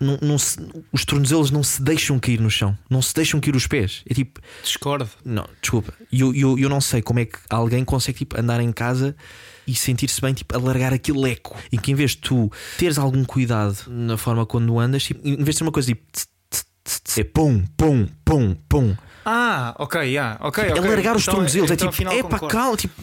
não, 0.00 0.18
não 0.22 0.38
se- 0.38 0.58
os 0.92 1.04
tornozelos 1.04 1.50
não 1.50 1.62
se 1.62 1.82
deixam 1.82 2.18
cair 2.18 2.40
no 2.40 2.50
chão, 2.50 2.76
não 2.88 3.02
se 3.02 3.14
deixam 3.14 3.38
cair 3.40 3.54
os 3.54 3.66
pés. 3.66 4.02
É 4.08 4.14
tipo, 4.14 4.40
Discordo. 4.62 5.08
não, 5.24 5.46
desculpa, 5.60 5.92
eu, 6.12 6.34
eu, 6.34 6.58
eu 6.58 6.68
não 6.68 6.80
sei 6.80 7.02
como 7.02 7.20
é 7.20 7.26
que 7.26 7.38
alguém 7.50 7.84
consegue 7.84 8.18
tipo, 8.18 8.40
andar 8.40 8.60
em 8.60 8.72
casa 8.72 9.14
e 9.66 9.74
sentir-se 9.74 10.20
bem, 10.20 10.32
tipo, 10.34 10.56
alargar 10.56 10.92
aquele 10.92 11.30
eco. 11.30 11.56
E 11.70 11.78
que 11.78 11.92
em 11.92 11.94
vez 11.94 12.12
de 12.12 12.18
tu 12.18 12.50
teres 12.78 12.98
algum 12.98 13.24
cuidado 13.24 13.76
na 13.88 14.16
forma 14.16 14.44
quando 14.46 14.78
andas, 14.78 15.04
tipo, 15.04 15.20
em 15.26 15.36
vez 15.36 15.50
de 15.50 15.58
ser 15.58 15.62
uma 15.64 15.72
coisa 15.72 15.88
tipo, 15.88 16.02
é 17.18 17.24
pum, 17.24 17.62
pum, 17.76 18.08
pum, 18.24 18.54
pum, 18.68 18.96
Ah, 19.24 19.76
ok, 19.78 20.00
yeah, 20.00 20.38
ok. 20.40 20.70
ok. 20.70 20.78
alargar 20.82 21.14
os 21.14 21.22
Então- 21.22 21.34
tornozelos, 21.34 21.70
então, 21.70 21.88
é 21.88 21.92
tipo, 21.92 22.08
é 22.10 22.22
para 22.22 22.48
cá, 22.48 22.74
tipo, 22.76 22.94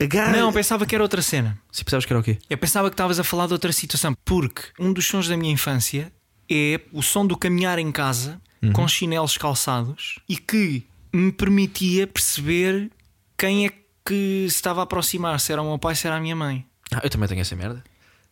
agarra. 0.00 0.36
Não, 0.36 0.52
pensava 0.52 0.86
que 0.86 0.94
era 0.94 1.02
outra 1.04 1.20
cena. 1.20 1.58
Se 1.72 1.84
pensavas 1.84 2.06
que 2.06 2.12
era 2.12 2.20
o 2.20 2.22
quê? 2.22 2.38
Eu 2.48 2.56
pensava 2.56 2.88
que 2.88 2.94
estavas 2.94 3.18
a 3.18 3.24
falar 3.24 3.48
de 3.48 3.52
outra 3.52 3.72
situação, 3.72 4.14
porque 4.24 4.62
um 4.78 4.92
dos 4.92 5.06
sons 5.06 5.26
da 5.28 5.36
minha 5.36 5.52
infância 5.52 6.10
é 6.50 6.80
o 6.92 7.02
som 7.02 7.26
do 7.26 7.36
caminhar 7.36 7.78
em 7.78 7.90
casa 7.92 8.40
com 8.72 8.88
chinelos 8.88 9.36
calçados 9.36 10.18
e 10.28 10.36
que 10.36 10.84
me 11.12 11.30
permitia 11.32 12.06
perceber 12.06 12.90
quem 13.38 13.66
é 13.66 13.70
que 14.04 14.46
se 14.48 14.56
estava 14.56 14.80
a 14.80 14.84
aproximar, 14.84 15.38
se 15.40 15.52
era 15.52 15.62
o 15.62 15.68
meu 15.68 15.78
pai, 15.78 15.94
se 15.94 16.06
era 16.06 16.16
a 16.16 16.20
minha 16.20 16.36
mãe. 16.36 16.64
Ah, 16.92 17.00
eu 17.02 17.10
também 17.10 17.28
tenho 17.28 17.40
essa 17.40 17.56
merda. 17.56 17.82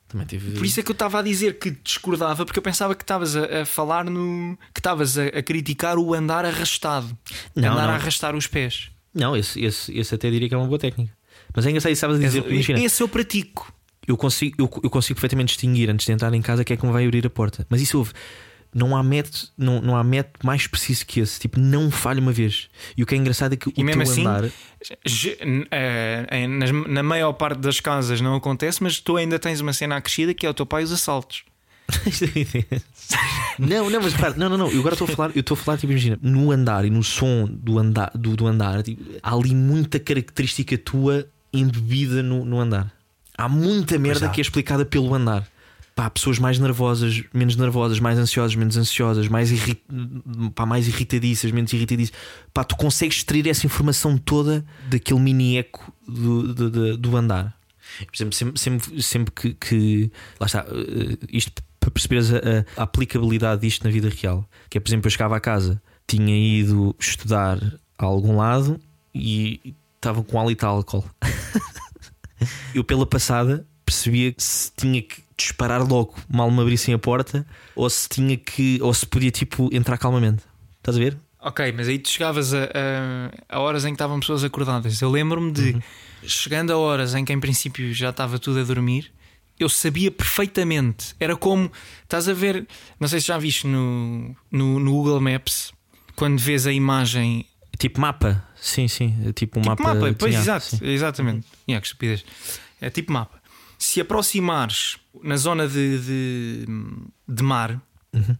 Também 0.09 0.27
tive. 0.27 0.53
Por 0.53 0.65
isso 0.65 0.79
é 0.79 0.83
que 0.83 0.91
eu 0.91 0.95
estava 0.95 1.19
a 1.19 1.23
dizer 1.23 1.59
que 1.59 1.71
discordava, 1.71 2.45
porque 2.45 2.59
eu 2.59 2.63
pensava 2.63 2.95
que 2.95 3.03
estavas 3.03 3.35
a, 3.35 3.63
a 3.63 3.67
falar 3.67 4.05
no. 4.05 4.57
que 4.73 4.79
estavas 4.81 5.19
a, 5.19 5.25
a 5.27 5.43
criticar 5.43 5.99
o 5.99 6.15
andar 6.15 6.45
arrastado. 6.45 7.17
Não, 7.55 7.73
andar 7.73 7.87
não. 7.87 7.95
a 7.95 7.97
arrastar 7.97 8.37
os 8.37 8.47
pés. 8.47 8.91
Não, 9.13 9.37
esse, 9.37 9.63
esse, 9.63 9.97
esse 9.97 10.15
até 10.15 10.31
diria 10.31 10.49
que 10.49 10.55
é 10.55 10.59
uma 10.59 10.67
boa 10.67 10.79
técnica. 10.79 11.13
Mas 11.55 11.67
engraçado 11.67 11.93
isso, 11.93 12.01
sabes 12.01 12.17
a 12.17 12.21
dizer, 12.21 12.45
imagina, 12.49 12.81
Esse 12.81 13.03
eu 13.03 13.09
pratico. 13.09 13.74
Eu 14.07 14.17
consigo, 14.17 14.55
eu, 14.59 14.71
eu 14.83 14.91
consigo 14.91 15.17
perfeitamente 15.17 15.49
distinguir 15.49 15.91
antes 15.91 16.07
de 16.07 16.13
entrar 16.13 16.33
em 16.35 16.43
casa 16.43 16.65
quem 16.65 16.75
é 16.75 16.77
que 16.79 16.87
me 16.87 16.93
vai 16.93 17.05
abrir 17.05 17.27
a 17.27 17.31
porta. 17.31 17.67
Mas 17.69 17.81
isso 17.81 17.99
houve. 17.99 18.13
Não 18.75 18.97
há 18.97 19.05
método, 19.05 19.39
não, 19.57 19.81
não 19.81 19.97
há 19.97 20.03
método 20.03 20.45
mais 20.45 20.67
preciso 20.67 21.07
que 21.07 21.21
esse. 21.21 21.39
Tipo, 21.39 21.61
não 21.61 21.93
falha 21.93 22.21
uma 22.21 22.33
vez. 22.33 22.69
E 22.97 23.05
o 23.05 23.07
que 23.07 23.15
é 23.15 23.19
engraçado 23.19 23.53
é 23.53 23.57
que 23.57 23.69
o 23.69 23.73
E 23.77 23.85
mesmo 23.85 24.03
teu 24.03 24.11
assim, 24.13 24.23
andar. 24.23 24.51
eh, 25.71 26.47
na 26.89 27.03
maior 27.03 27.33
parte 27.35 27.59
das 27.61 27.79
casas 27.79 28.21
não 28.21 28.35
acontece, 28.35 28.83
mas 28.83 28.99
tu 28.99 29.17
ainda 29.17 29.39
tens 29.39 29.61
uma 29.61 29.73
cena 29.73 29.97
acrescida 29.97 30.35
que 30.35 30.45
é 30.45 30.51
o 30.51 30.55
teu 30.55 30.67
pai 30.67 30.83
e 30.83 30.85
os 30.87 30.93
assaltos. 30.93 31.45
não, 33.59 33.91
não, 33.91 34.01
mas 34.03 34.15
repara, 34.15 34.35
não, 34.37 34.49
não, 34.49 34.59
não. 34.59 34.71
Eu 34.71 34.81
agora 34.81 34.95
estou 34.95 35.07
a 35.07 35.11
falar, 35.11 35.31
eu 35.35 35.41
estou 35.41 35.55
a 35.55 35.59
falar, 35.59 35.79
tipo, 35.79 35.93
imagina, 35.93 36.19
no 36.23 36.51
andar 36.51 36.85
e 36.85 36.91
no 36.91 37.03
som 37.03 37.47
do 37.49 37.79
andar, 37.79 38.11
do, 38.15 38.35
do 38.37 38.47
andar, 38.47 38.83
tipo, 38.83 39.03
há 39.23 39.33
ali 39.35 39.55
muita 39.55 39.99
característica 39.99 40.77
tua 40.79 41.27
embebida 41.53 42.23
no, 42.23 42.45
no 42.45 42.59
andar. 42.59 42.93
Há 43.37 43.49
muita 43.49 43.99
merda 43.99 44.29
que 44.29 44.41
é 44.41 44.43
explicada 44.43 44.85
pelo 44.85 45.15
andar. 45.15 45.47
Pá, 45.95 46.11
pessoas 46.11 46.41
mais 46.41 46.59
nervosas, 46.59 47.23
menos 47.33 47.55
nervosas, 47.55 48.01
mais 48.01 48.19
ansiosas, 48.19 48.57
menos 48.57 48.77
ansiosas, 48.77 49.29
mais, 49.29 49.53
irri... 49.53 49.81
pá, 50.55 50.67
mais 50.67 50.89
irritadiças, 50.89 51.53
menos 51.53 51.73
irritadiças. 51.73 52.13
Pá, 52.53 52.65
tu 52.65 52.75
consegues 52.77 53.19
extrair 53.19 53.47
essa 53.49 53.65
informação 53.65 54.19
toda 54.19 54.65
daquele 54.89 55.21
mini 55.21 55.57
eco 55.57 55.93
do, 56.07 56.53
do, 56.53 56.71
do- 56.71 56.97
do 56.97 57.17
andar. 57.17 57.57
Por 58.07 58.13
exemplo, 58.17 58.35
sempre, 58.35 58.59
sempre, 58.61 59.03
sempre 59.03 59.33
que, 59.33 59.55
que- 59.55 60.11
Lá 60.41 60.47
está, 60.47 60.67
eh, 60.69 61.17
isto 61.33 61.53
para 61.79 61.91
perceberes 61.93 62.33
a, 62.33 62.39
a- 62.39 62.81
a 62.81 62.83
aplicabilidade 62.83 63.61
disto 63.61 63.85
na 63.85 63.91
vida 63.91 64.09
real. 64.09 64.49
Que 64.69 64.79
é, 64.79 64.81
por 64.81 64.89
exemplo, 64.89 65.07
eu 65.07 65.11
chegava 65.13 65.37
a 65.37 65.41
casa, 65.41 65.81
tinha 66.09 66.37
ido 66.37 66.97
estudar 66.99 67.59
a 67.97 68.05
algum 68.05 68.37
lado 68.39 68.81
e 69.15 69.75
estava 69.95 70.25
com 70.25 70.41
hálito 70.41 70.67
a 70.67 70.71
álcool. 70.71 71.05
eu, 72.75 72.83
pela 72.85 73.07
passada, 73.07 73.67
percebia 73.85 74.33
que 74.33 74.43
se 74.43 74.73
tinha 74.77 75.01
que 75.03 75.23
disparar 75.37 75.83
logo, 75.87 76.15
mal 76.29 76.51
me 76.51 76.61
abrissem 76.61 76.95
a 76.95 76.99
porta, 76.99 77.47
ou 77.75 77.89
se 77.91 78.09
tinha 78.09 78.37
que, 78.37 78.79
ou 78.83 78.93
se 78.95 79.07
podia 79.07 79.31
tipo 79.31 79.69
entrar 79.73 79.99
calmamente. 79.99 80.43
Estás 80.79 80.97
a 80.97 81.01
ver? 81.01 81.17
Ok, 81.41 81.73
mas 81.73 81.89
aí 81.89 81.99
tu 81.99 82.09
chegavas 82.09 82.55
a, 82.55 82.65
a, 82.65 83.57
a 83.57 83.61
horas 83.61 83.85
em 83.85 83.89
que 83.89 83.95
estavam 83.95 84.19
pessoas 84.21 84.43
acordadas. 84.45 85.01
Eu 85.03 85.11
lembro-me 85.11 85.53
de, 85.53 85.73
Uhum. 85.73 85.81
chegando 86.23 86.73
a 86.73 86.79
horas 86.79 87.15
em 87.15 87.25
que 87.25 87.33
em 87.33 87.41
princípio 87.41 87.93
já 87.93 88.11
estava 88.11 88.39
tudo 88.39 88.61
a 88.61 88.63
dormir, 88.63 89.13
eu 89.61 89.69
sabia 89.69 90.11
perfeitamente. 90.11 91.15
Era 91.21 91.37
como, 91.37 91.71
estás 92.03 92.29
a 92.29 92.33
ver, 92.33 92.67
não 92.99 93.07
sei 93.09 93.21
se 93.21 93.27
já 93.29 93.39
viste 93.39 93.67
no, 93.67 94.35
no, 94.51 94.79
no 94.81 94.91
Google 94.93 95.21
Maps, 95.21 95.73
quando 96.17 96.39
vês 96.39 96.67
a 96.67 96.73
imagem. 96.73 97.45
Tipo 97.79 98.01
mapa. 98.01 98.47
Sim, 98.57 98.87
sim. 98.89 99.15
é 99.27 99.33
Tipo 99.33 99.59
um 99.59 99.63
Tipo 99.63 99.83
mapa. 99.83 99.95
mapa, 99.95 100.17
pois 100.19 100.35
exato, 100.35 100.77
sim. 100.77 100.79
exatamente. 100.87 101.47
Yeah, 101.69 101.81
que 101.81 101.87
estupidez. 101.87 102.25
É 102.81 102.91
tipo 102.91 103.13
mapa. 103.13 103.43
Se 103.79 104.01
aproximares 104.01 104.97
na 105.23 105.37
zona 105.37 105.67
de, 105.69 105.99
de, 105.99 106.67
de 107.29 107.43
mar, 107.43 107.81
Uhum. 108.13 108.37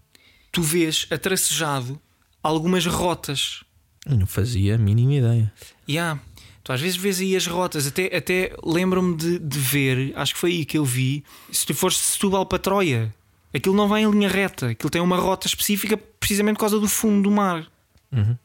tu 0.53 0.63
vês 0.63 1.07
atracejado 1.11 2.01
algumas 2.43 2.87
rotas. 2.87 3.65
Eu 4.07 4.17
Não 4.17 4.27
fazia 4.27 4.77
a 4.77 4.79
mínima 4.79 5.15
ideia. 5.15 5.53
Yeah. 5.89 6.21
Tu 6.63 6.73
às 6.73 6.81
vezes 6.81 6.97
vês 6.97 7.21
aí 7.21 7.37
as 7.37 7.47
rotas, 7.47 7.87
até, 7.87 8.17
até 8.17 8.55
lembro-me 8.65 9.17
de, 9.17 9.39
de 9.39 9.59
ver, 9.59 10.13
acho 10.17 10.33
que 10.35 10.41
foi 10.41 10.51
aí 10.53 10.65
que 10.65 10.79
eu 10.79 10.85
vi. 10.85 11.23
Se 11.53 11.67
tu 11.67 11.75
fores 11.75 11.97
de 11.99 12.03
Setúbal 12.05 12.47
para 12.47 12.59
Troia, 12.59 13.15
aquilo 13.53 13.75
não 13.75 13.87
vai 13.89 14.03
em 14.03 14.11
linha 14.11 14.29
reta, 14.29 14.71
aquilo 14.71 14.89
tem 14.89 15.03
uma 15.03 15.17
rota 15.19 15.47
específica 15.47 15.97
precisamente 15.97 16.55
por 16.55 16.61
causa 16.61 16.79
do 16.81 16.89
fundo 16.89 17.25
do 17.29 17.31
mar. 17.31 17.67
Uhum. 18.13 18.37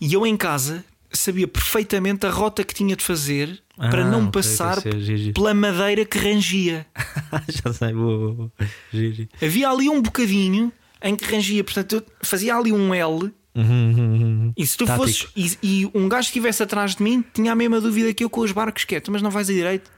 E 0.00 0.12
eu 0.12 0.26
em 0.26 0.36
casa 0.36 0.84
sabia 1.12 1.48
perfeitamente 1.48 2.26
a 2.26 2.30
rota 2.30 2.62
que 2.62 2.74
tinha 2.74 2.94
de 2.94 3.02
fazer 3.02 3.60
para 3.76 4.02
Ah, 4.04 4.10
não 4.10 4.20
ok, 4.22 4.32
passar 4.32 4.80
ser, 4.80 5.00
giro. 5.00 5.32
pela 5.34 5.54
madeira 5.54 6.04
que 6.04 6.18
rangia. 6.18 6.86
Já 7.48 7.72
sei, 7.72 7.92
boa, 7.92 8.18
boa, 8.18 8.34
boa. 8.34 8.52
Giro. 8.92 9.28
Havia 9.42 9.70
ali 9.70 9.88
um 9.88 10.02
bocadinho 10.02 10.72
em 11.02 11.14
que 11.16 11.24
rangia, 11.24 11.62
portanto 11.64 11.94
eu 11.96 12.04
fazia 12.22 12.54
ali 12.56 12.72
um 12.72 12.92
L. 12.94 13.32
Uhum, 13.54 13.64
uhum, 13.64 13.94
uhum. 14.20 14.52
E 14.56 14.66
se 14.66 14.76
tu 14.76 14.84
Tático. 14.84 15.04
fosses 15.06 15.28
e, 15.34 15.58
e 15.82 15.90
um 15.94 16.08
gajo 16.08 16.26
estivesse 16.26 16.62
atrás 16.62 16.94
de 16.94 17.02
mim, 17.02 17.24
tinha 17.32 17.50
a 17.52 17.54
mesma 17.56 17.80
dúvida 17.80 18.12
que 18.14 18.22
eu 18.22 18.30
com 18.30 18.40
os 18.42 18.52
barcos 18.52 18.84
quietos, 18.84 19.08
mas 19.10 19.22
não 19.22 19.30
vais 19.30 19.48
a 19.48 19.52
direito. 19.52 19.90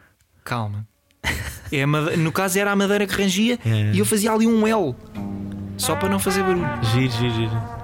Calma. 0.45 0.87
É 1.73 1.83
a 1.85 1.87
made- 1.87 2.17
No 2.17 2.33
caso 2.33 2.59
era 2.59 2.73
a 2.73 2.75
madeira 2.77 3.07
que 3.07 3.15
rangia 3.15 3.57
É. 3.65 3.93
e 3.95 3.99
eu 4.01 4.05
fazia 4.05 4.33
ali 4.33 4.45
um 4.47 4.67
L 4.67 4.95
só 5.77 5.95
para 5.95 6.09
não 6.09 6.19
fazer 6.19 6.43
barulho. 6.43 6.67
Giro, 6.93 7.13
giro, 7.13 7.33
giro. 7.35 7.80